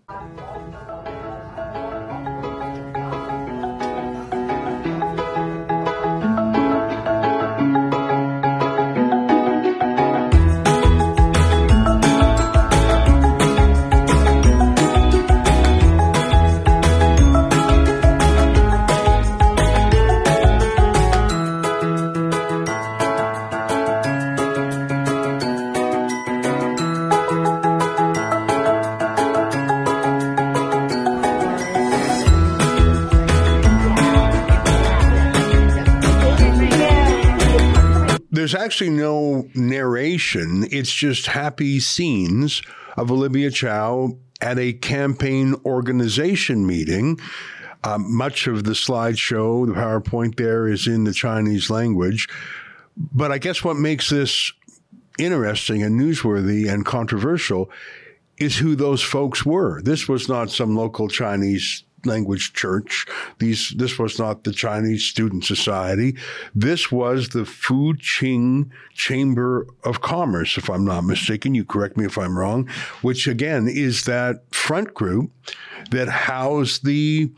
There's 38.45 38.55
actually 38.55 38.91
no 38.91 39.49
narration. 39.55 40.69
It's 40.71 40.93
just 40.93 41.29
happy 41.29 41.81
scenes 41.81 42.61
of 42.95 43.11
Olivia 43.11 43.51
Chow 43.51 44.19
at 44.39 44.59
a 44.59 44.75
campaign 44.75 45.55
organization 45.65 46.67
meeting. 46.67 47.19
Um, 47.85 48.15
much 48.15 48.47
of 48.47 48.65
the 48.65 48.73
slideshow, 48.73 49.67
the 49.67 49.73
PowerPoint 49.73 50.37
there 50.37 50.69
is 50.69 50.87
in 50.87 51.05
the 51.05 51.15
Chinese 51.15 51.71
language. 51.71 52.29
But 52.99 53.33
I 53.33 53.39
guess 53.39 53.65
what 53.65 53.79
makes 53.79 54.11
this 54.11 54.53
interesting 55.19 55.83
and 55.83 55.99
newsworthy 55.99 56.71
and 56.71 56.85
controversial 56.85 57.71
is 58.37 58.59
who 58.59 58.77
those 58.77 59.01
folks 59.01 59.47
were. 59.47 59.81
This 59.81 60.07
was 60.07 60.29
not 60.29 60.51
some 60.51 60.77
local 60.77 61.09
Chinese 61.09 61.83
language 62.07 62.53
church. 62.53 63.07
These, 63.39 63.75
this 63.77 63.99
was 63.99 64.19
not 64.19 64.45
the 64.45 64.53
Chinese 64.53 65.05
Student 65.05 65.45
Society. 65.45 66.17
This 66.55 66.91
was 66.91 67.31
the 67.31 67.45
Fuqing 67.45 68.71
Chamber 68.93 69.67
of 69.85 70.01
Commerce, 70.01 70.57
if 70.57 70.69
I'm 70.71 70.85
not 70.85 71.05
mistaken. 71.05 71.55
You 71.55 71.65
correct 71.65 71.97
me 71.97 72.05
if 72.05 72.19
I'm 72.19 72.39
wrong, 72.39 72.69
which 73.03 73.27
again 73.27 73.69
is 73.69 74.05
that 74.05 74.43
front 74.55 74.95
group 74.95 75.31
that 75.91 76.09
housed 76.09 76.85
the 76.85 77.31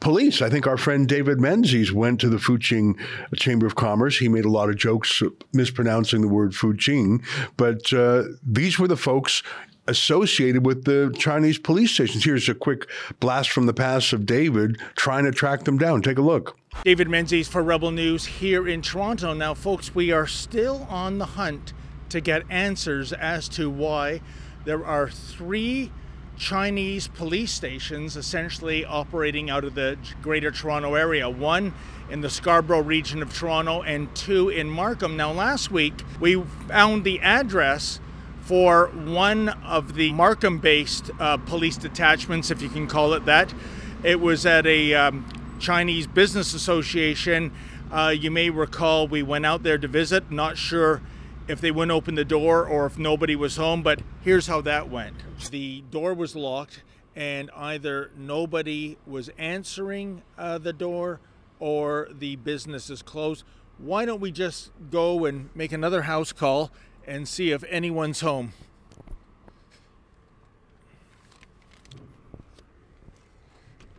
police. 0.00 0.42
I 0.42 0.50
think 0.50 0.66
our 0.66 0.76
friend 0.76 1.08
David 1.08 1.40
Menzies 1.40 1.92
went 1.92 2.20
to 2.20 2.28
the 2.28 2.38
Fuqing 2.38 2.98
Chamber 3.36 3.66
of 3.66 3.76
Commerce. 3.76 4.18
He 4.18 4.28
made 4.28 4.44
a 4.44 4.50
lot 4.50 4.68
of 4.68 4.76
jokes 4.76 5.22
mispronouncing 5.52 6.22
the 6.22 6.28
word 6.28 6.52
Fuqing, 6.52 7.22
but 7.56 7.92
uh, 7.92 8.24
these 8.42 8.78
were 8.78 8.88
the 8.88 8.96
folks 8.96 9.42
associated 9.86 10.64
with 10.64 10.84
the 10.84 11.14
Chinese 11.18 11.58
police 11.58 11.90
stations. 11.92 12.24
Here's 12.24 12.48
a 12.48 12.54
quick 12.54 12.88
blast 13.20 13.50
from 13.50 13.66
the 13.66 13.74
past 13.74 14.12
of 14.12 14.26
David 14.26 14.78
trying 14.96 15.24
to 15.24 15.32
track 15.32 15.64
them 15.64 15.78
down. 15.78 16.02
Take 16.02 16.18
a 16.18 16.22
look. 16.22 16.56
David 16.84 17.08
Menzies 17.08 17.48
for 17.48 17.62
Rebel 17.62 17.90
News 17.90 18.24
here 18.24 18.66
in 18.66 18.82
Toronto. 18.82 19.34
Now, 19.34 19.54
folks, 19.54 19.94
we 19.94 20.10
are 20.12 20.26
still 20.26 20.86
on 20.88 21.18
the 21.18 21.26
hunt 21.26 21.72
to 22.08 22.20
get 22.20 22.42
answers 22.50 23.12
as 23.12 23.48
to 23.50 23.68
why 23.70 24.20
there 24.64 24.84
are 24.84 25.08
three 25.08 25.90
Chinese 26.36 27.08
police 27.08 27.52
stations 27.52 28.16
essentially 28.16 28.84
operating 28.84 29.50
out 29.50 29.64
of 29.64 29.74
the 29.74 29.98
Greater 30.22 30.50
Toronto 30.50 30.94
area. 30.94 31.28
One 31.28 31.74
in 32.10 32.20
the 32.20 32.30
Scarborough 32.30 32.82
region 32.82 33.22
of 33.22 33.32
Toronto 33.32 33.82
and 33.82 34.14
two 34.14 34.48
in 34.48 34.68
Markham. 34.68 35.16
Now, 35.16 35.32
last 35.32 35.70
week 35.70 36.02
we 36.20 36.42
found 36.68 37.04
the 37.04 37.20
address 37.20 38.00
for 38.42 38.88
one 38.88 39.48
of 39.64 39.94
the 39.94 40.12
Markham 40.12 40.58
based 40.58 41.10
uh, 41.18 41.36
police 41.36 41.76
detachments, 41.76 42.50
if 42.50 42.60
you 42.60 42.68
can 42.68 42.86
call 42.86 43.14
it 43.14 43.24
that. 43.24 43.54
It 44.02 44.20
was 44.20 44.44
at 44.44 44.66
a 44.66 44.94
um, 44.94 45.28
Chinese 45.60 46.08
Business 46.08 46.52
Association. 46.52 47.52
Uh, 47.90 48.08
you 48.08 48.30
may 48.30 48.50
recall 48.50 49.06
we 49.06 49.22
went 49.22 49.46
out 49.46 49.62
there 49.62 49.78
to 49.78 49.86
visit, 49.86 50.30
not 50.30 50.58
sure 50.58 51.00
if 51.46 51.60
they 51.60 51.70
wouldn't 51.70 51.92
open 51.92 52.16
the 52.16 52.24
door 52.24 52.66
or 52.66 52.86
if 52.86 52.98
nobody 52.98 53.36
was 53.36 53.56
home, 53.56 53.82
but 53.82 54.00
here's 54.22 54.48
how 54.48 54.60
that 54.62 54.90
went. 54.90 55.14
The 55.50 55.82
door 55.90 56.14
was 56.14 56.34
locked, 56.34 56.82
and 57.14 57.50
either 57.56 58.10
nobody 58.16 58.96
was 59.06 59.30
answering 59.38 60.22
uh, 60.36 60.58
the 60.58 60.72
door 60.72 61.20
or 61.60 62.08
the 62.10 62.36
business 62.36 62.90
is 62.90 63.02
closed. 63.02 63.44
Why 63.78 64.04
don't 64.04 64.20
we 64.20 64.32
just 64.32 64.70
go 64.90 65.26
and 65.26 65.48
make 65.54 65.70
another 65.72 66.02
house 66.02 66.32
call 66.32 66.72
and 67.06 67.26
see 67.26 67.50
if 67.50 67.64
anyone's 67.68 68.20
home. 68.20 68.52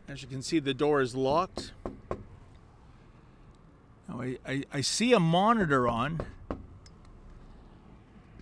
As 0.07 0.21
you 0.21 0.27
can 0.27 0.41
see, 0.41 0.59
the 0.59 0.73
door 0.73 1.01
is 1.01 1.15
locked. 1.15 1.71
Now, 4.07 4.21
I, 4.21 4.37
I, 4.45 4.63
I 4.71 4.81
see 4.81 5.13
a 5.13 5.19
monitor 5.19 5.87
on, 5.87 6.21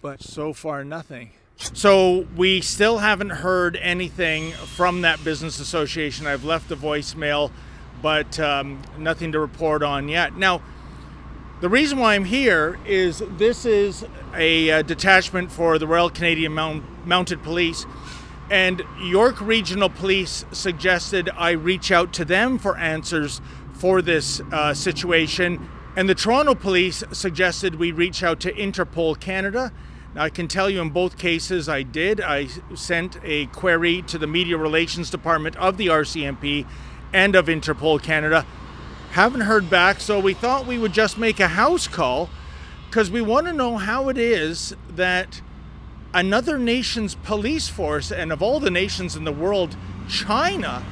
but 0.02 0.22
so 0.22 0.54
far 0.54 0.84
nothing. 0.84 1.32
So 1.56 2.28
we 2.36 2.60
still 2.60 2.98
haven't 2.98 3.30
heard 3.30 3.78
anything 3.78 4.52
from 4.52 5.02
that 5.02 5.24
business 5.24 5.60
association. 5.60 6.26
I've 6.26 6.44
left 6.44 6.72
a 6.72 6.76
voicemail, 6.76 7.52
but 8.02 8.40
um, 8.40 8.82
nothing 8.98 9.32
to 9.34 9.40
report 9.40 9.84
on 9.84 10.10
yet. 10.10 10.36
Now, 10.36 10.62
the 11.62 11.70
reason 11.70 12.00
why 12.00 12.16
I'm 12.16 12.26
here 12.26 12.80
is 12.88 13.22
this 13.38 13.68
is 13.68 14.04
a 14.34 14.72
uh, 14.72 14.82
detachment 14.82 15.52
for 15.52 15.78
the 15.78 15.86
Royal 15.86 16.10
Canadian 16.10 16.54
Mount- 16.54 17.06
Mounted 17.06 17.44
Police, 17.44 17.86
and 18.50 18.82
York 19.00 19.40
Regional 19.40 19.88
Police 19.88 20.44
suggested 20.52 21.30
I 21.38 21.52
reach 21.52 21.92
out 21.92 22.14
to 22.14 22.26
them 22.26 22.58
for 22.58 22.76
answers 22.80 23.42
for 23.74 24.02
this 24.02 24.42
uh, 24.52 24.74
situation, 24.74 25.70
and 25.96 26.10
the 26.10 26.16
Toronto 26.16 26.56
Police 26.56 27.04
suggested 27.12 27.76
we 27.76 27.92
reach 27.92 28.24
out 28.24 28.40
to 28.40 28.52
Interpol 28.54 29.20
Canada. 29.20 29.72
Now, 30.16 30.24
I 30.24 30.30
can 30.32 30.48
tell 30.48 30.68
you 30.68 30.82
in 30.82 30.90
both 30.90 31.20
cases 31.20 31.70
I 31.70 31.84
did. 31.84 32.22
I 32.22 32.48
sent 32.74 33.18
a 33.24 33.46
query 33.48 34.02
to 34.04 34.18
the 34.18 34.28
Media 34.28 34.58
Relations 34.58 35.12
Department 35.12 35.56
of 35.58 35.78
the 35.78 35.88
RCMP 35.88 36.66
and 37.14 37.36
of 37.36 37.46
Interpol 37.46 38.02
Canada 38.02 38.48
haven't 39.12 39.42
heard 39.42 39.70
back, 39.70 40.00
so 40.00 40.20
we 40.20 40.34
thought 40.34 40.66
we 40.66 40.78
would 40.78 40.94
just 40.94 41.18
make 41.18 41.40
a 41.40 41.50
house 41.50 41.88
call 41.88 42.30
because 42.90 43.12
we 43.12 43.22
want 43.22 43.48
to 43.48 43.54
know 43.54 43.78
how 43.78 44.10
it 44.10 44.18
is 44.18 44.74
that 44.90 45.42
another 46.14 46.58
nation's 46.58 47.16
police 47.16 47.68
force, 47.68 48.12
and 48.12 48.32
of 48.32 48.42
all 48.42 48.60
the 48.60 48.72
nations 48.72 49.16
in 49.16 49.24
the 49.26 49.32
world, 49.32 49.76
China, 50.10 50.84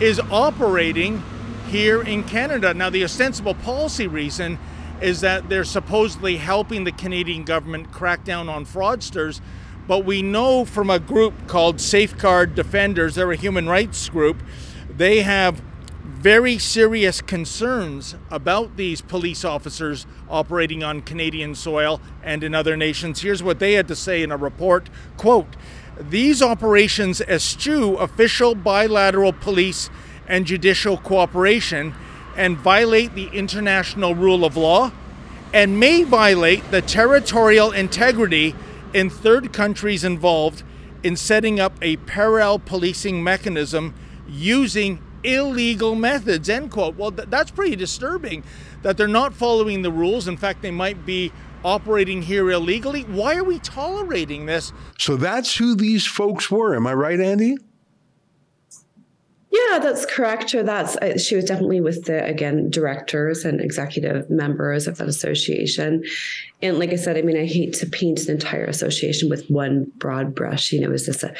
is 0.00 0.20
operating 0.30 1.22
here 1.68 2.02
in 2.02 2.24
Canada. 2.24 2.74
Now, 2.74 2.90
the 2.90 3.04
ostensible 3.04 3.54
policy 3.54 4.06
reason 4.06 4.58
is 5.00 5.20
that 5.20 5.48
they're 5.48 5.64
supposedly 5.64 6.36
helping 6.36 6.84
the 6.84 6.92
Canadian 6.92 7.44
government 7.44 7.92
crack 7.92 8.24
down 8.24 8.48
on 8.48 8.64
fraudsters. 8.66 9.40
But 9.86 10.04
we 10.04 10.22
know 10.22 10.64
from 10.64 10.90
a 10.90 10.98
group 10.98 11.48
called 11.48 11.80
Safeguard 11.80 12.54
Defenders, 12.54 13.14
they're 13.16 13.32
a 13.32 13.36
human 13.36 13.68
rights 13.68 14.08
group, 14.08 14.42
they 14.88 15.22
have 15.22 15.60
very 16.22 16.56
serious 16.56 17.20
concerns 17.20 18.14
about 18.30 18.76
these 18.76 19.00
police 19.00 19.44
officers 19.44 20.06
operating 20.30 20.80
on 20.80 21.00
Canadian 21.00 21.52
soil 21.52 22.00
and 22.22 22.44
in 22.44 22.54
other 22.54 22.76
nations. 22.76 23.22
Here's 23.22 23.42
what 23.42 23.58
they 23.58 23.72
had 23.72 23.88
to 23.88 23.96
say 23.96 24.22
in 24.22 24.30
a 24.30 24.36
report 24.36 24.88
quote, 25.16 25.56
these 25.98 26.40
operations 26.40 27.20
eschew 27.22 27.96
official 27.96 28.54
bilateral 28.54 29.32
police 29.32 29.90
and 30.28 30.46
judicial 30.46 30.96
cooperation 30.96 31.92
and 32.36 32.56
violate 32.56 33.16
the 33.16 33.26
international 33.32 34.14
rule 34.14 34.44
of 34.44 34.56
law 34.56 34.92
and 35.52 35.80
may 35.80 36.04
violate 36.04 36.70
the 36.70 36.82
territorial 36.82 37.72
integrity 37.72 38.54
in 38.94 39.10
third 39.10 39.52
countries 39.52 40.04
involved 40.04 40.62
in 41.02 41.16
setting 41.16 41.58
up 41.58 41.72
a 41.82 41.96
parallel 41.96 42.60
policing 42.60 43.24
mechanism 43.24 43.92
using 44.28 45.00
illegal 45.24 45.94
methods 45.94 46.48
end 46.48 46.70
quote 46.70 46.96
well 46.96 47.12
th- 47.12 47.28
that's 47.28 47.50
pretty 47.50 47.76
disturbing 47.76 48.42
that 48.82 48.96
they're 48.96 49.08
not 49.08 49.32
following 49.34 49.82
the 49.82 49.90
rules 49.90 50.28
in 50.28 50.36
fact 50.36 50.62
they 50.62 50.70
might 50.70 51.06
be 51.06 51.32
operating 51.64 52.22
here 52.22 52.50
illegally 52.50 53.02
why 53.02 53.36
are 53.36 53.44
we 53.44 53.58
tolerating 53.60 54.46
this 54.46 54.72
So 54.98 55.16
that's 55.16 55.56
who 55.56 55.74
these 55.74 56.06
folks 56.06 56.50
were. 56.50 56.76
Am 56.76 56.86
I 56.86 56.94
right, 56.94 57.20
Andy? 57.20 57.56
Yeah, 59.50 59.80
that's 59.80 60.06
correct. 60.06 60.54
Or 60.54 60.62
that's 60.62 60.96
uh, 60.96 61.18
she 61.18 61.36
was 61.36 61.44
definitely 61.44 61.80
with 61.80 62.04
the 62.04 62.24
again 62.24 62.70
directors 62.70 63.44
and 63.44 63.60
executive 63.60 64.30
members 64.30 64.86
of 64.86 64.96
that 64.98 65.08
association. 65.08 66.04
And 66.62 66.78
like 66.78 66.90
I 66.90 66.96
said, 66.96 67.18
I 67.18 67.22
mean, 67.22 67.36
I 67.36 67.46
hate 67.46 67.74
to 67.74 67.86
paint 67.86 68.20
an 68.20 68.30
entire 68.30 68.64
association 68.64 69.28
with 69.28 69.50
one 69.50 69.92
broad 69.98 70.34
brush. 70.34 70.72
You 70.72 70.80
know, 70.80 70.92
is 70.92 71.06
this 71.06 71.22
a, 71.22 71.34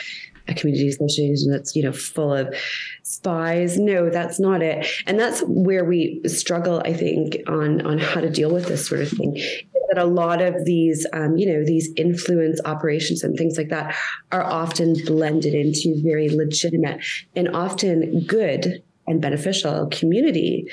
a 0.48 0.54
community 0.54 0.88
association 0.88 1.50
that's 1.50 1.74
you 1.76 1.82
know 1.82 1.92
full 1.92 2.32
of 2.32 2.54
spies? 3.02 3.78
No, 3.78 4.10
that's 4.10 4.40
not 4.40 4.62
it. 4.62 4.86
And 5.06 5.18
that's 5.18 5.42
where 5.46 5.84
we 5.84 6.20
struggle, 6.26 6.82
I 6.84 6.92
think, 6.92 7.38
on 7.46 7.84
on 7.86 7.98
how 7.98 8.20
to 8.20 8.30
deal 8.30 8.52
with 8.52 8.66
this 8.66 8.86
sort 8.86 9.00
of 9.00 9.10
thing. 9.10 9.34
That 9.90 10.02
a 10.02 10.06
lot 10.06 10.40
of 10.40 10.64
these, 10.64 11.06
um, 11.12 11.36
you 11.36 11.46
know, 11.46 11.64
these 11.64 11.90
influence 11.96 12.60
operations 12.64 13.22
and 13.22 13.36
things 13.36 13.58
like 13.58 13.68
that 13.68 13.94
are 14.30 14.42
often 14.42 14.94
blended 15.04 15.54
into 15.54 16.00
very 16.02 16.30
legitimate 16.30 17.04
and 17.36 17.54
often 17.54 18.24
good 18.26 18.82
and 19.06 19.20
beneficial 19.20 19.88
community 19.88 20.66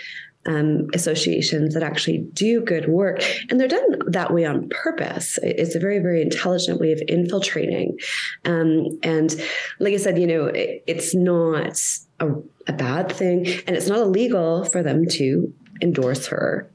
um, 0.46 0.88
associations 0.94 1.74
that 1.74 1.84
actually 1.84 2.20
do 2.34 2.62
good 2.62 2.88
work. 2.88 3.22
And 3.50 3.60
they're 3.60 3.68
done 3.68 4.00
that 4.08 4.34
way 4.34 4.46
on 4.46 4.70
purpose. 4.70 5.38
It's 5.44 5.76
a 5.76 5.80
very, 5.80 6.00
very 6.00 6.22
intelligent 6.22 6.80
way 6.80 6.92
of 6.92 7.02
infiltrating. 7.08 7.98
Um, 8.46 8.88
and 9.04 9.36
like 9.80 9.94
I 9.94 9.98
said, 9.98 10.18
you 10.18 10.28
know, 10.28 10.46
it, 10.46 10.84
it's 10.88 11.14
not 11.14 11.80
a, 12.20 12.32
a 12.68 12.74
bad 12.74 13.12
thing 13.12 13.48
and 13.68 13.76
it's 13.76 13.88
not 13.88 14.00
illegal 14.00 14.64
for 14.66 14.82
them 14.82 15.06
to 15.08 15.54
endorse 15.82 16.28
her. 16.28 16.70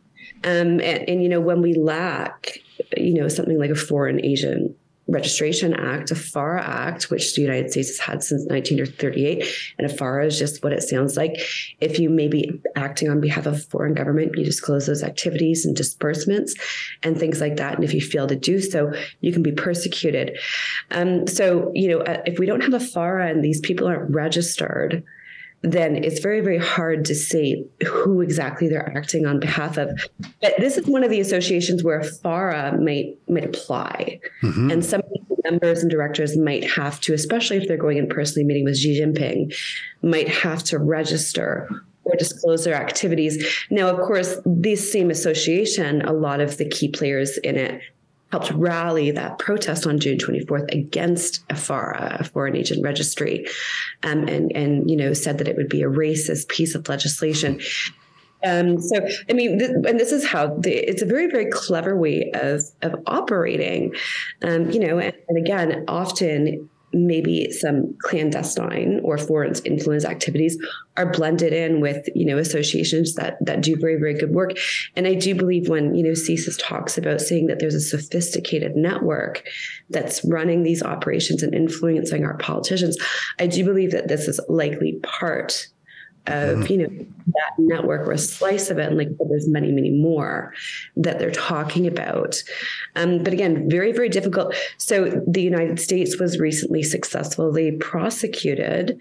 Um, 0.44 0.80
and, 0.80 1.08
and, 1.08 1.22
you 1.22 1.28
know, 1.28 1.40
when 1.40 1.62
we 1.62 1.74
lack, 1.74 2.58
you 2.96 3.14
know, 3.14 3.28
something 3.28 3.58
like 3.58 3.70
a 3.70 3.74
foreign 3.74 4.22
Agent 4.24 4.76
Registration 5.14 5.72
Act, 5.74 6.10
a 6.10 6.14
FARA 6.14 6.62
Act, 6.62 7.10
which 7.10 7.34
the 7.34 7.40
United 7.40 7.70
States 7.70 7.88
has 7.88 7.98
had 7.98 8.22
since 8.22 8.42
1938. 8.42 9.46
And 9.78 9.90
a 9.90 9.94
FARA 9.96 10.26
is 10.26 10.38
just 10.38 10.62
what 10.62 10.72
it 10.72 10.82
sounds 10.82 11.16
like. 11.16 11.40
If 11.80 11.98
you 11.98 12.10
may 12.10 12.28
be 12.28 12.60
acting 12.76 13.08
on 13.08 13.20
behalf 13.20 13.46
of 13.46 13.54
a 13.54 13.58
foreign 13.58 13.94
government, 13.94 14.36
you 14.36 14.44
disclose 14.44 14.86
those 14.86 15.02
activities 15.02 15.64
and 15.64 15.74
disbursements 15.74 16.54
and 17.02 17.18
things 17.18 17.40
like 17.40 17.56
that. 17.56 17.74
And 17.76 17.84
if 17.84 17.94
you 17.94 18.00
fail 18.02 18.26
to 18.26 18.36
do 18.36 18.60
so, 18.60 18.92
you 19.20 19.32
can 19.32 19.42
be 19.42 19.52
persecuted. 19.52 20.36
Um, 20.90 21.26
so, 21.26 21.70
you 21.74 21.88
know, 21.88 22.00
uh, 22.00 22.22
if 22.26 22.38
we 22.38 22.46
don't 22.46 22.60
have 22.62 22.74
a 22.74 22.80
FARA 22.80 23.30
and 23.30 23.42
these 23.42 23.60
people 23.60 23.86
aren't 23.86 24.10
registered, 24.10 25.04
then 25.62 25.96
it's 25.96 26.20
very, 26.20 26.42
very 26.42 26.58
hard 26.58 27.06
to 27.06 27.14
say 27.14 27.64
who 27.86 28.20
exactly 28.20 28.68
they're 28.68 28.94
acting 28.94 29.24
on 29.24 29.40
behalf 29.40 29.78
of. 29.78 29.88
But 30.42 30.52
this 30.58 30.76
is 30.76 30.86
one 30.86 31.02
of 31.02 31.08
the 31.08 31.20
associations 31.20 31.82
where 31.82 32.02
FARA 32.02 32.78
might 32.78 33.16
might 33.30 33.46
apply, 33.46 34.20
Mm-hmm. 34.42 34.70
and 34.70 34.84
some 34.84 35.00
members 35.44 35.82
and 35.82 35.90
directors 35.90 36.36
might 36.36 36.68
have 36.70 37.00
to, 37.02 37.14
especially 37.14 37.58
if 37.58 37.68
they're 37.68 37.76
going 37.76 37.98
in 37.98 38.08
personally 38.08 38.44
meeting 38.44 38.64
with 38.64 38.76
Xi 38.76 39.00
Jinping, 39.00 39.54
might 40.02 40.28
have 40.28 40.64
to 40.64 40.78
register 40.78 41.68
or 42.04 42.16
disclose 42.16 42.64
their 42.64 42.74
activities. 42.74 43.46
Now, 43.70 43.88
of 43.88 43.98
course, 44.06 44.36
this 44.44 44.90
same 44.92 45.10
association, 45.10 46.02
a 46.02 46.12
lot 46.12 46.40
of 46.40 46.58
the 46.58 46.68
key 46.68 46.88
players 46.88 47.38
in 47.38 47.56
it 47.56 47.80
helped 48.30 48.50
rally 48.50 49.12
that 49.12 49.38
protest 49.38 49.86
on 49.86 49.98
June 50.00 50.18
24th 50.18 50.72
against 50.74 51.44
a 51.50 51.54
FARA, 51.54 52.16
a 52.18 52.24
foreign 52.24 52.56
agent 52.56 52.82
registry, 52.82 53.46
um, 54.02 54.26
and 54.26 54.50
and 54.56 54.90
you 54.90 54.96
know 54.96 55.12
said 55.12 55.38
that 55.38 55.46
it 55.46 55.56
would 55.56 55.68
be 55.68 55.82
a 55.82 55.88
racist 55.88 56.48
piece 56.48 56.74
of 56.74 56.88
legislation. 56.88 57.60
Um, 58.46 58.80
so, 58.80 59.06
I 59.28 59.32
mean, 59.32 59.58
th- 59.58 59.70
and 59.70 59.98
this 59.98 60.12
is 60.12 60.26
how 60.26 60.56
the, 60.58 60.72
it's 60.72 61.02
a 61.02 61.06
very, 61.06 61.30
very 61.30 61.50
clever 61.50 61.96
way 61.96 62.30
of 62.34 62.62
of 62.82 62.94
operating. 63.06 63.94
Um, 64.42 64.70
you 64.70 64.80
know, 64.80 64.98
and, 64.98 65.14
and 65.28 65.38
again, 65.38 65.84
often 65.88 66.68
maybe 66.94 67.50
some 67.50 67.96
clandestine 68.02 69.00
or 69.02 69.18
foreign 69.18 69.54
influence 69.64 70.04
activities 70.04 70.56
are 70.96 71.10
blended 71.10 71.52
in 71.52 71.80
with 71.80 72.08
you 72.14 72.24
know 72.24 72.38
associations 72.38 73.14
that 73.14 73.36
that 73.44 73.60
do 73.60 73.76
very 73.76 73.96
very 73.96 74.14
good 74.14 74.30
work 74.30 74.52
and 74.94 75.06
i 75.06 75.14
do 75.14 75.34
believe 75.34 75.68
when 75.68 75.94
you 75.94 76.04
know 76.04 76.12
CSIS 76.12 76.56
talks 76.58 76.96
about 76.96 77.20
saying 77.20 77.46
that 77.46 77.58
there's 77.58 77.74
a 77.74 77.80
sophisticated 77.80 78.76
network 78.76 79.42
that's 79.90 80.24
running 80.24 80.62
these 80.62 80.82
operations 80.82 81.42
and 81.42 81.54
influencing 81.54 82.24
our 82.24 82.36
politicians 82.38 82.96
i 83.38 83.46
do 83.46 83.64
believe 83.64 83.90
that 83.90 84.08
this 84.08 84.28
is 84.28 84.40
likely 84.48 85.00
part 85.02 85.66
of 86.26 86.70
you 86.70 86.78
know 86.78 86.88
that 87.26 87.52
network 87.58 88.06
or 88.08 88.12
a 88.12 88.18
slice 88.18 88.70
of 88.70 88.78
it 88.78 88.86
and 88.88 88.96
like 88.96 89.08
there's 89.28 89.48
many 89.48 89.70
many 89.72 89.90
more 89.90 90.52
that 90.96 91.18
they're 91.18 91.30
talking 91.30 91.86
about. 91.86 92.42
Um, 92.96 93.22
but 93.22 93.32
again 93.32 93.68
very 93.68 93.92
very 93.92 94.08
difficult. 94.08 94.54
So 94.78 95.22
the 95.26 95.42
united 95.42 95.80
states 95.80 96.18
was 96.18 96.38
recently 96.38 96.82
successfully 96.82 97.72
prosecuted 97.72 98.98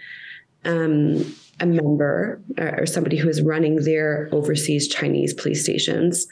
um, 0.65 1.25
a 1.59 1.65
member 1.65 2.41
or, 2.57 2.81
or 2.81 2.85
somebody 2.85 3.17
who 3.17 3.29
is 3.29 3.41
running 3.41 3.83
their 3.83 4.27
overseas 4.31 4.87
chinese 4.87 5.33
police 5.33 5.61
stations 5.63 6.27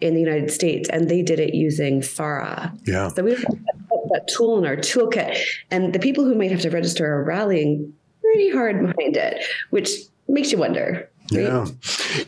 in 0.00 0.14
the 0.14 0.20
united 0.20 0.50
states 0.50 0.88
and 0.88 1.08
they 1.10 1.20
did 1.22 1.38
it 1.38 1.52
using 1.54 2.00
fara 2.00 2.72
Yeah. 2.86 3.08
so 3.08 3.22
we 3.22 3.32
have 3.32 3.40
that 3.42 4.28
tool 4.28 4.58
in 4.58 4.64
our 4.66 4.76
toolkit 4.76 5.38
and 5.70 5.92
the 5.92 5.98
people 5.98 6.24
who 6.24 6.34
might 6.34 6.50
have 6.50 6.60
to 6.62 6.70
register 6.70 7.06
are 7.06 7.22
rallying 7.24 7.92
pretty 8.22 8.50
hard 8.50 8.80
behind 8.80 9.16
it 9.16 9.44
which 9.70 9.90
makes 10.28 10.52
you 10.52 10.58
wonder. 10.58 11.08
right? 11.30 11.40
Yeah. 11.40 11.66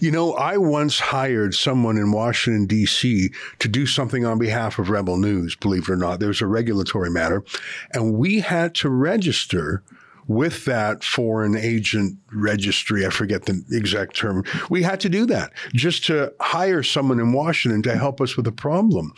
You 0.00 0.10
know, 0.10 0.34
I 0.34 0.56
once 0.56 0.98
hired 0.98 1.54
someone 1.54 1.96
in 1.96 2.12
Washington, 2.12 2.66
D.C. 2.66 3.30
to 3.58 3.68
do 3.68 3.86
something 3.86 4.24
on 4.24 4.38
behalf 4.38 4.78
of 4.78 4.90
Rebel 4.90 5.16
News, 5.16 5.56
believe 5.56 5.84
it 5.84 5.90
or 5.90 5.96
not. 5.96 6.20
There 6.20 6.28
was 6.28 6.40
a 6.40 6.46
regulatory 6.46 7.10
matter, 7.10 7.44
and 7.92 8.14
we 8.14 8.40
had 8.40 8.74
to 8.76 8.88
register 8.88 9.82
with 10.26 10.64
that 10.64 11.04
foreign 11.04 11.56
agent 11.56 12.18
registry. 12.32 13.04
I 13.04 13.10
forget 13.10 13.44
the 13.44 13.62
exact 13.70 14.16
term. 14.16 14.44
We 14.70 14.82
had 14.82 15.00
to 15.00 15.08
do 15.08 15.26
that 15.26 15.52
just 15.74 16.04
to 16.06 16.32
hire 16.40 16.82
someone 16.82 17.20
in 17.20 17.32
Washington 17.32 17.82
to 17.82 17.96
help 17.96 18.20
us 18.20 18.36
with 18.36 18.46
a 18.46 18.52
problem. 18.52 19.12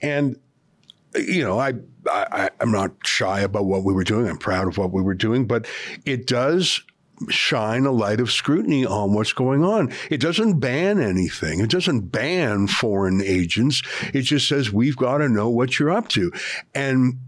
And 0.00 0.38
you 1.14 1.42
know, 1.42 1.58
I, 1.58 1.74
I 2.10 2.50
I'm 2.60 2.72
not 2.72 2.92
shy 3.04 3.40
about 3.40 3.64
what 3.66 3.84
we 3.84 3.92
were 3.92 4.04
doing. 4.04 4.28
I'm 4.28 4.38
proud 4.38 4.68
of 4.68 4.78
what 4.78 4.92
we 4.92 5.02
were 5.02 5.14
doing, 5.14 5.46
but 5.46 5.66
it 6.04 6.26
does 6.26 6.82
shine 7.28 7.86
a 7.86 7.90
light 7.90 8.20
of 8.20 8.30
scrutiny 8.30 8.84
on 8.84 9.14
what's 9.14 9.32
going 9.32 9.64
on. 9.64 9.92
It 10.10 10.20
doesn't 10.20 10.60
ban 10.60 11.00
anything. 11.00 11.60
It 11.60 11.70
doesn't 11.70 12.12
ban 12.12 12.66
foreign 12.66 13.22
agents. 13.22 13.82
It 14.12 14.22
just 14.22 14.48
says 14.48 14.72
we've 14.72 14.96
got 14.96 15.18
to 15.18 15.28
know 15.28 15.48
what 15.48 15.78
you're 15.78 15.90
up 15.90 16.08
to. 16.08 16.32
And 16.74 17.20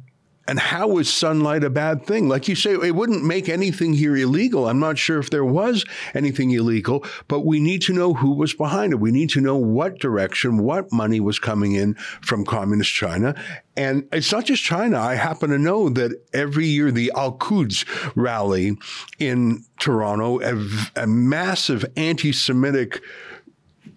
and 0.48 0.58
how 0.58 0.96
is 0.96 1.12
sunlight 1.12 1.62
a 1.62 1.68
bad 1.68 2.06
thing? 2.06 2.26
Like 2.26 2.48
you 2.48 2.54
say, 2.54 2.72
it 2.72 2.94
wouldn't 2.94 3.22
make 3.22 3.50
anything 3.50 3.92
here 3.92 4.16
illegal. 4.16 4.66
I'm 4.66 4.80
not 4.80 4.96
sure 4.96 5.18
if 5.18 5.28
there 5.28 5.44
was 5.44 5.84
anything 6.14 6.50
illegal, 6.52 7.04
but 7.28 7.40
we 7.44 7.60
need 7.60 7.82
to 7.82 7.92
know 7.92 8.14
who 8.14 8.32
was 8.32 8.54
behind 8.54 8.94
it. 8.94 8.96
We 8.96 9.12
need 9.12 9.28
to 9.30 9.42
know 9.42 9.56
what 9.56 9.98
direction, 9.98 10.58
what 10.58 10.90
money 10.90 11.20
was 11.20 11.38
coming 11.38 11.72
in 11.72 11.94
from 12.22 12.46
communist 12.46 12.92
China. 12.92 13.34
And 13.76 14.08
it's 14.10 14.32
not 14.32 14.46
just 14.46 14.64
China. 14.64 14.98
I 14.98 15.16
happen 15.16 15.50
to 15.50 15.58
know 15.58 15.90
that 15.90 16.18
every 16.32 16.66
year 16.66 16.90
the 16.90 17.12
Al 17.14 17.32
Quds 17.32 17.84
rally 18.16 18.76
in 19.18 19.64
Toronto, 19.78 20.40
a, 20.40 21.02
a 21.02 21.06
massive 21.06 21.84
anti 21.94 22.32
Semitic 22.32 23.02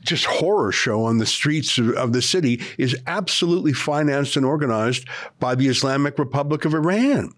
just 0.03 0.25
horror 0.25 0.71
show 0.71 1.03
on 1.03 1.17
the 1.17 1.25
streets 1.25 1.77
of, 1.77 1.89
of 1.91 2.13
the 2.13 2.21
city 2.21 2.61
is 2.77 2.95
absolutely 3.07 3.73
financed 3.73 4.35
and 4.35 4.45
organized 4.45 5.07
by 5.39 5.55
the 5.55 5.67
Islamic 5.67 6.17
Republic 6.17 6.65
of 6.65 6.73
Iran. 6.73 7.33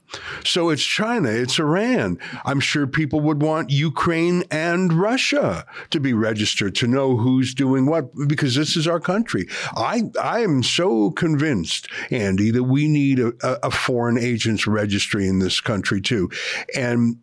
So 0.46 0.70
it's 0.70 0.84
China, 0.84 1.30
it's 1.30 1.60
Iran. 1.60 2.20
I'm 2.46 2.60
sure 2.60 2.86
people 2.88 3.20
would 3.22 3.42
want 3.42 3.70
Ukraine 3.70 4.44
and 4.52 4.94
Russia 4.94 5.66
to 5.90 6.00
be 6.00 6.14
registered 6.14 6.76
to 6.76 6.88
know 6.88 7.18
who's 7.18 7.54
doing 7.54 7.86
what 7.86 8.12
because 8.28 8.56
this 8.56 8.76
is 8.76 8.88
our 8.88 9.00
country. 9.00 9.48
I 9.76 10.04
I 10.22 10.42
am 10.42 10.64
so 10.64 11.12
convinced, 11.12 11.88
Andy, 12.12 12.52
that 12.52 12.64
we 12.64 12.88
need 12.88 13.20
a, 13.20 13.34
a 13.66 13.72
foreign 13.72 14.18
agents 14.18 14.68
registry 14.68 15.28
in 15.28 15.40
this 15.40 15.60
country 15.60 16.02
too, 16.02 16.30
and 16.76 17.18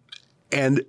and 0.53 0.85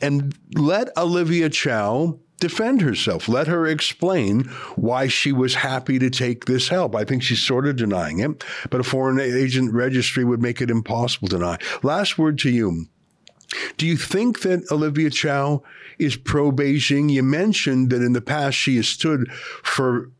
and 0.00 0.36
let 0.54 0.96
Olivia 0.96 1.48
Chow 1.48 2.18
defend 2.38 2.82
herself. 2.82 3.28
Let 3.28 3.46
her 3.46 3.66
explain 3.66 4.44
why 4.76 5.08
she 5.08 5.32
was 5.32 5.56
happy 5.56 5.98
to 5.98 6.10
take 6.10 6.44
this 6.44 6.68
help. 6.68 6.94
I 6.94 7.04
think 7.04 7.22
she's 7.22 7.42
sort 7.42 7.66
of 7.66 7.76
denying 7.76 8.20
it, 8.20 8.44
but 8.70 8.80
a 8.80 8.84
foreign 8.84 9.18
agent 9.20 9.72
registry 9.72 10.24
would 10.24 10.42
make 10.42 10.60
it 10.60 10.70
impossible 10.70 11.28
to 11.28 11.36
deny. 11.38 11.58
Last 11.82 12.18
word 12.18 12.38
to 12.40 12.50
you. 12.50 12.86
Do 13.76 13.86
you 13.86 13.96
think 13.96 14.40
that 14.40 14.70
Olivia 14.70 15.10
Chow 15.10 15.62
is 15.98 16.16
pro 16.16 16.50
Beijing? 16.50 17.10
You 17.10 17.22
mentioned 17.22 17.90
that 17.90 18.02
in 18.02 18.12
the 18.12 18.20
past 18.20 18.56
she 18.56 18.76
has 18.76 18.88
stood 18.88 19.30
for 19.32 20.10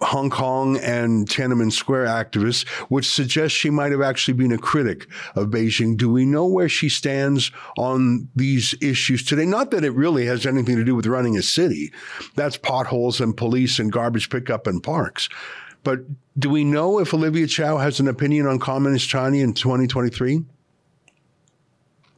Hong 0.00 0.28
Kong 0.28 0.76
and 0.78 1.26
Tiananmen 1.26 1.72
Square 1.72 2.06
activists, 2.06 2.66
which 2.90 3.08
suggests 3.08 3.56
she 3.56 3.70
might 3.70 3.92
have 3.92 4.02
actually 4.02 4.34
been 4.34 4.52
a 4.52 4.58
critic 4.58 5.08
of 5.34 5.48
Beijing. 5.48 5.96
Do 5.96 6.10
we 6.10 6.26
know 6.26 6.46
where 6.46 6.68
she 6.68 6.88
stands 6.88 7.50
on 7.78 8.28
these 8.36 8.74
issues 8.82 9.24
today? 9.24 9.46
Not 9.46 9.70
that 9.70 9.84
it 9.84 9.92
really 9.92 10.26
has 10.26 10.44
anything 10.44 10.76
to 10.76 10.84
do 10.84 10.94
with 10.94 11.06
running 11.06 11.36
a 11.38 11.42
city. 11.42 11.92
That's 12.34 12.56
potholes 12.56 13.20
and 13.20 13.36
police 13.36 13.78
and 13.78 13.90
garbage 13.90 14.28
pickup 14.28 14.66
and 14.66 14.82
parks. 14.82 15.28
But 15.82 16.00
do 16.38 16.50
we 16.50 16.64
know 16.64 16.98
if 16.98 17.14
Olivia 17.14 17.46
Chow 17.46 17.78
has 17.78 18.00
an 18.00 18.08
opinion 18.08 18.46
on 18.46 18.58
Communist 18.58 19.08
China 19.08 19.36
in 19.36 19.54
2023? 19.54 20.44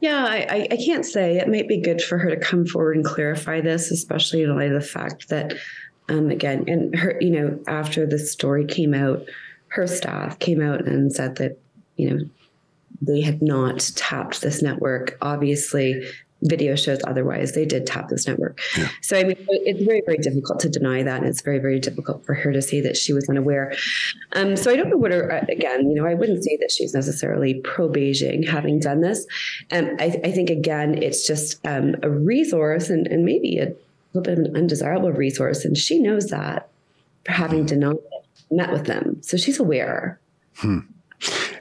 Yeah, 0.01 0.25
I, 0.25 0.67
I 0.71 0.77
can't 0.77 1.05
say. 1.05 1.37
It 1.37 1.47
might 1.49 1.67
be 1.67 1.81
good 1.81 2.01
for 2.01 2.17
her 2.17 2.29
to 2.29 2.37
come 2.37 2.65
forward 2.65 2.95
and 2.95 3.05
clarify 3.05 3.59
this, 3.61 3.91
especially 3.91 4.43
in 4.43 4.55
light 4.55 4.71
of 4.71 4.81
the 4.81 4.87
fact 4.87 5.27
that 5.29 5.53
um, 6.09 6.29
again, 6.29 6.65
and 6.67 6.95
her, 6.95 7.17
you 7.21 7.29
know, 7.29 7.59
after 7.67 8.05
the 8.05 8.19
story 8.19 8.65
came 8.65 8.93
out, 8.93 9.23
her 9.69 9.87
staff 9.87 10.39
came 10.39 10.61
out 10.61 10.85
and 10.85 11.13
said 11.13 11.35
that, 11.37 11.59
you 11.95 12.09
know, 12.09 12.25
they 13.01 13.21
had 13.21 13.41
not 13.41 13.91
tapped 13.95 14.41
this 14.41 14.61
network. 14.61 15.17
Obviously, 15.21 16.03
video 16.41 16.75
shows 16.75 16.99
otherwise. 17.05 17.51
They 17.51 17.65
did 17.65 17.85
tap 17.85 18.09
this 18.09 18.27
network. 18.27 18.59
Yeah. 18.77 18.89
So, 19.01 19.17
I 19.17 19.23
mean, 19.23 19.35
it's 19.47 19.83
very, 19.83 20.01
very 20.05 20.17
difficult 20.17 20.59
to 20.61 20.69
deny 20.69 21.03
that. 21.03 21.19
And 21.19 21.27
it's 21.27 21.41
very, 21.41 21.59
very 21.59 21.79
difficult 21.79 22.25
for 22.25 22.33
her 22.33 22.51
to 22.51 22.61
say 22.61 22.81
that 22.81 22.95
she 22.97 23.13
was 23.13 23.29
unaware. 23.29 23.73
Um, 24.33 24.55
so, 24.55 24.71
I 24.71 24.75
don't 24.75 24.89
know 24.89 24.97
what 24.97 25.11
her, 25.11 25.29
again, 25.49 25.89
you 25.89 25.95
know, 25.95 26.05
I 26.05 26.13
wouldn't 26.13 26.43
say 26.43 26.57
that 26.61 26.71
she's 26.71 26.93
necessarily 26.93 27.55
pro 27.61 27.89
Beijing 27.89 28.47
having 28.47 28.79
done 28.79 29.01
this. 29.01 29.25
And 29.69 29.91
um, 29.91 29.95
I, 29.99 30.19
I, 30.23 30.31
think, 30.31 30.49
again, 30.49 31.01
it's 31.01 31.27
just 31.27 31.65
um, 31.67 31.95
a 32.03 32.09
resource 32.09 32.89
and, 32.89 33.05
and 33.07 33.25
maybe 33.25 33.57
a 33.59 33.73
little 34.13 34.23
bit 34.23 34.39
of 34.39 34.45
an 34.45 34.55
undesirable 34.55 35.11
resource. 35.11 35.65
And 35.65 35.77
she 35.77 35.99
knows 35.99 36.27
that 36.27 36.69
for 37.25 37.31
having 37.31 37.65
denied 37.65 37.95
it, 37.95 38.25
met 38.51 38.71
with 38.71 38.85
them. 38.85 39.21
So 39.21 39.37
she's 39.37 39.59
aware. 39.59 40.19
Hmm. 40.57 40.79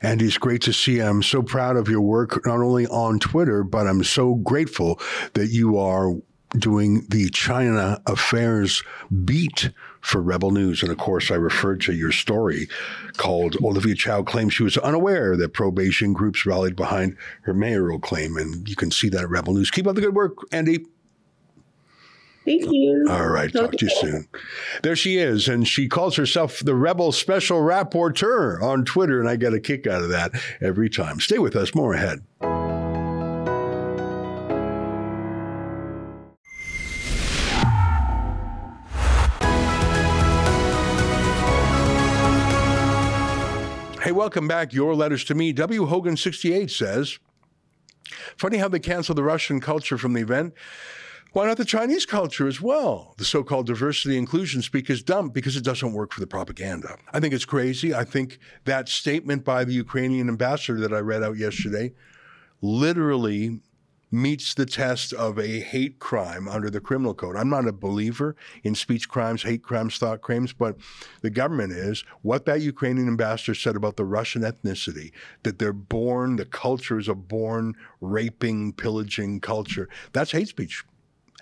Andy, 0.03 0.27
it's 0.27 0.39
great 0.39 0.63
to 0.63 0.73
see. 0.73 1.01
I'm 1.01 1.23
so 1.23 1.43
proud 1.43 1.77
of 1.77 1.89
your 1.89 2.01
work, 2.01 2.47
not 2.47 2.61
only 2.61 2.87
on 2.87 3.19
Twitter, 3.19 3.65
but 3.65 3.87
I'm 3.87 4.05
so 4.05 4.37
grateful 4.37 5.01
that 5.35 5.49
you 5.49 5.79
are 5.79 6.15
doing 6.57 7.05
the 7.09 7.29
China 7.31 8.01
affairs 8.07 8.83
beat 9.25 9.71
for 10.01 10.23
Rebel 10.23 10.51
News. 10.51 10.83
And 10.83 10.91
of 10.91 10.99
course, 10.99 11.31
I 11.31 11.35
referred 11.35 11.81
to 11.83 11.93
your 11.93 12.13
story 12.13 12.69
called 13.17 13.57
Olivia 13.63 13.95
Chow 13.95 14.23
claims 14.23 14.55
she 14.55 14.63
was 14.63 14.79
unaware 14.79 15.37
that 15.37 15.53
pro 15.53 15.71
Beijing 15.71 16.15
groups 16.15 16.47
rallied 16.47 16.77
behind 16.77 17.17
her 17.43 17.53
mayoral 17.53 17.99
claim. 17.99 18.37
And 18.37 18.69
you 18.69 18.77
can 18.77 18.91
see 18.91 19.09
that 19.11 19.25
at 19.25 19.31
Rebel 19.31 19.55
News. 19.55 19.71
Keep 19.71 19.89
up 19.89 19.97
the 19.97 20.01
good 20.01 20.15
work, 20.15 20.37
Andy. 20.53 20.87
Thank 22.49 22.73
you. 22.73 23.07
All 23.11 23.29
right. 23.29 23.53
Talk 23.53 23.73
to 23.73 23.85
you 23.85 23.91
soon. 23.91 24.27
There 24.83 24.97
she 24.97 25.19
is. 25.19 25.49
And 25.49 25.69
she 25.69 25.87
calls 25.87 26.17
herself 26.17 26.61
the 26.61 26.75
Rebel 26.75 27.13
Special 27.13 27.59
Rapporteur 27.59 28.63
on 28.63 28.87
Twitter. 28.87 29.21
And 29.21 29.29
I 29.29 29.37
get 29.37 29.53
a 29.53 29.61
kick 29.61 29.87
out 29.87 30.01
of 30.01 30.09
that 30.09 30.33
every 30.63 30.89
time. 30.89 31.21
Stay 31.21 31.37
with 31.37 31.55
us. 31.55 31.75
More 31.75 31.93
ahead. 31.93 32.25
Hey, 44.03 44.13
welcome 44.13 44.49
back. 44.49 44.73
Your 44.73 44.95
letters 44.95 45.23
to 45.25 45.35
me. 45.35 45.53
W. 45.53 45.85
Hogan 45.85 46.17
68 46.17 46.71
says, 46.71 47.19
Funny 48.39 48.57
how 48.57 48.69
they 48.69 48.79
canceled 48.79 49.19
the 49.19 49.23
Russian 49.23 49.61
culture 49.61 49.99
from 49.99 50.15
the 50.15 50.23
event. 50.23 50.55
Why 51.33 51.47
not 51.47 51.59
the 51.59 51.65
Chinese 51.65 52.07
culture 52.07 52.49
as 52.49 52.61
well? 52.61 53.15
The 53.19 53.25
so 53.25 53.45
called 53.45 53.67
diversity 53.67 54.17
inclusion 54.17 54.63
speak 54.63 54.89
is 54.89 55.03
dumb 55.03 55.29
because 55.29 55.57
it 55.57 55.65
doesn't 55.65 55.93
work 55.93 56.13
for 56.13 56.21
the 56.21 56.27
propaganda. 56.27 56.97
I 57.13 57.21
think 57.21 57.35
it's 57.35 57.45
crazy. 57.45 57.95
I 57.95 58.05
think 58.05 58.39
that 58.65 58.89
statement 58.89 59.45
by 59.45 59.65
the 59.65 59.75
Ukrainian 59.75 60.29
ambassador 60.29 60.81
that 60.81 60.93
I 60.95 61.01
read 61.01 61.23
out 61.23 61.37
yesterday 61.37 61.93
literally 62.63 63.61
meets 64.11 64.55
the 64.55 64.65
test 64.65 65.13
of 65.13 65.39
a 65.39 65.61
hate 65.61 65.99
crime 65.99 66.49
under 66.49 66.71
the 66.71 66.81
criminal 66.81 67.13
code. 67.13 67.37
I'm 67.37 67.51
not 67.51 67.69
a 67.69 67.73
believer 67.73 68.35
in 68.65 68.75
speech 68.75 69.07
crimes, 69.07 69.43
hate 69.43 69.63
crimes, 69.63 69.99
thought 69.99 70.23
crimes, 70.23 70.55
but 70.55 70.79
the 71.21 71.29
government 71.29 71.73
is. 71.73 72.05
What 72.23 72.47
that 72.47 72.63
Ukrainian 72.63 73.07
ambassador 73.07 73.55
said 73.55 73.77
about 73.77 73.97
the 73.97 74.07
Russian 74.07 74.43
ethnicity, 74.43 75.13
that 75.43 75.59
they're 75.59 75.75
born, 75.75 76.37
the 76.37 76.47
culture 76.47 76.99
is 76.99 77.07
a 77.07 77.15
born 77.15 77.75
raping, 78.01 78.73
pillaging 78.73 79.41
culture, 79.41 79.91
that's 80.15 80.33
hate 80.33 80.49
speech. 80.49 80.85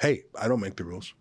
Hey, 0.01 0.25
I 0.39 0.49
don't 0.49 0.61
make 0.61 0.77
the 0.77 0.85
rules. 0.85 1.15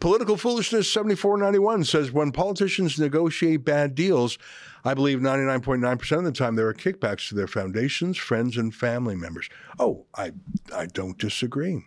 Political 0.00 0.36
Foolishness 0.36 0.92
7491 0.92 1.84
says 1.84 2.12
when 2.12 2.32
politicians 2.32 2.98
negotiate 2.98 3.64
bad 3.64 3.94
deals, 3.94 4.38
I 4.84 4.92
believe 4.92 5.20
99.9% 5.20 6.18
of 6.18 6.24
the 6.24 6.32
time 6.32 6.56
there 6.56 6.68
are 6.68 6.74
kickbacks 6.74 7.28
to 7.28 7.34
their 7.34 7.46
foundations, 7.46 8.18
friends, 8.18 8.56
and 8.58 8.74
family 8.74 9.16
members. 9.16 9.48
Oh, 9.78 10.04
I, 10.14 10.32
I 10.74 10.86
don't 10.86 11.16
disagree. 11.16 11.84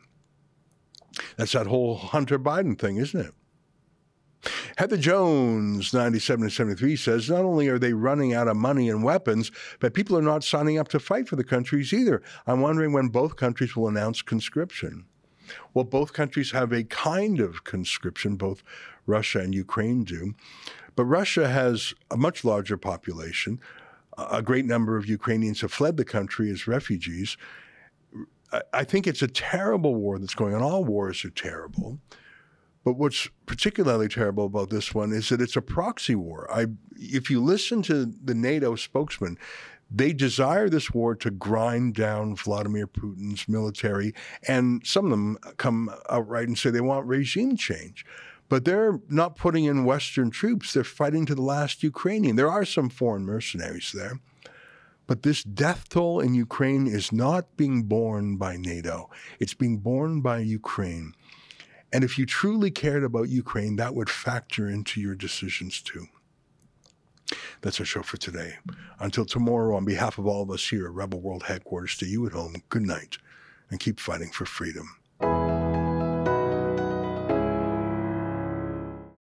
That's 1.36 1.52
that 1.52 1.68
whole 1.68 1.96
Hunter 1.96 2.40
Biden 2.40 2.80
thing, 2.80 2.98
isn't 2.98 3.20
it? 3.20 3.34
Heather 4.78 4.98
Jones, 4.98 5.94
97 5.94 6.50
73, 6.50 6.96
says 6.96 7.30
not 7.30 7.44
only 7.44 7.68
are 7.68 7.80
they 7.80 7.94
running 7.94 8.34
out 8.34 8.48
of 8.48 8.56
money 8.56 8.90
and 8.90 9.04
weapons, 9.04 9.52
but 9.80 9.94
people 9.94 10.18
are 10.18 10.22
not 10.22 10.44
signing 10.44 10.78
up 10.78 10.88
to 10.90 11.00
fight 11.00 11.28
for 11.28 11.36
the 11.36 11.44
countries 11.44 11.94
either. 11.94 12.22
I'm 12.46 12.62
wondering 12.62 12.94
when 12.94 13.10
both 13.10 13.36
countries 13.36 13.76
will 13.76 13.88
announce 13.88 14.22
conscription. 14.22 15.06
Well, 15.74 15.86
both 15.86 16.14
countries 16.14 16.52
have 16.52 16.72
a 16.72 16.84
kind 16.84 17.40
of 17.40 17.64
conscription, 17.64 18.36
both 18.36 18.64
Russia 19.06 19.40
and 19.40 19.54
Ukraine 19.54 20.04
do. 20.04 20.34
But 20.96 21.06
Russia 21.06 21.48
has 21.48 21.94
a 22.10 22.18
much 22.18 22.44
larger 22.44 22.78
population. 22.78 23.60
A 24.18 24.42
great 24.42 24.66
number 24.66 24.98
of 24.98 25.08
Ukrainians 25.08 25.62
have 25.62 25.72
fled 25.72 25.98
the 25.98 26.06
country 26.06 26.50
as 26.50 26.68
refugees. 26.68 27.38
I 28.74 28.84
think 28.84 29.06
it's 29.06 29.22
a 29.22 29.28
terrible 29.28 29.96
war 29.96 30.18
that's 30.18 30.34
going 30.34 30.56
on. 30.56 30.64
All 30.64 30.84
wars 30.84 31.24
are 31.24 31.30
terrible. 31.30 32.00
But 32.84 32.94
what's 32.94 33.28
particularly 33.46 34.08
terrible 34.08 34.46
about 34.46 34.70
this 34.70 34.96
one 34.96 35.12
is 35.12 35.30
that 35.30 35.42
it's 35.42 35.58
a 35.58 35.62
proxy 35.62 36.16
war. 36.16 36.48
I, 36.50 36.68
if 36.96 37.30
you 37.30 37.44
listen 37.44 37.82
to 37.84 38.06
the 38.06 38.34
NATO 38.34 38.76
spokesman, 38.76 39.38
they 39.90 40.14
desire 40.14 40.70
this 40.70 40.92
war 40.92 41.16
to 41.16 41.32
grind 41.32 41.96
down 41.96 42.36
Vladimir 42.36 42.88
Putin's 42.88 43.48
military, 43.48 44.14
and 44.48 44.86
some 44.86 45.06
of 45.06 45.12
them 45.12 45.38
come 45.58 45.90
outright 46.10 46.48
and 46.48 46.58
say 46.58 46.70
they 46.70 46.82
want 46.82 47.06
regime 47.08 47.56
change. 47.56 48.06
But 48.50 48.66
they're 48.66 49.00
not 49.10 49.36
putting 49.36 49.66
in 49.66 49.86
Western 49.86 50.30
troops. 50.30 50.74
They're 50.74 50.84
fighting 50.84 51.26
to 51.26 51.36
the 51.36 51.42
last 51.42 51.84
Ukrainian. 51.84 52.38
There 52.38 52.52
are 52.52 52.66
some 52.66 52.90
foreign 52.90 53.26
mercenaries 53.26 53.92
there. 53.94 54.20
But 55.06 55.24
this 55.24 55.44
death 55.44 55.88
toll 55.90 56.20
in 56.20 56.34
Ukraine 56.34 56.86
is 56.86 57.12
not 57.14 57.56
being 57.56 57.84
borne 57.84 58.36
by 58.36 58.58
NATO, 58.58 59.10
it's 59.40 59.54
being 59.54 59.78
borne 59.78 60.22
by 60.22 60.40
Ukraine. 60.40 61.14
And 61.94 62.04
if 62.04 62.18
you 62.18 62.26
truly 62.26 62.70
cared 62.70 63.06
about 63.06 63.30
Ukraine, 63.30 63.78
that 63.78 63.96
would 63.96 64.10
factor 64.10 64.68
into 64.68 65.00
your 65.00 65.16
decisions 65.16 65.82
too. 65.82 66.08
That's 67.62 67.80
our 67.80 67.86
show 67.86 68.04
for 68.04 68.18
today. 68.18 68.58
Until 69.00 69.26
tomorrow, 69.26 69.76
on 69.76 69.86
behalf 69.86 70.18
of 70.18 70.28
all 70.28 70.44
of 70.44 70.52
us 70.52 70.68
here 70.70 70.86
at 70.86 70.94
Rebel 70.94 71.20
World 71.20 71.44
Headquarters, 71.44 71.98
to 71.98 72.06
you 72.06 72.26
at 72.26 72.34
home, 72.34 72.56
good 72.70 72.86
night 72.86 73.18
and 73.70 73.80
keep 73.80 74.00
fighting 74.00 74.30
for 74.30 74.46
freedom. 74.46 74.97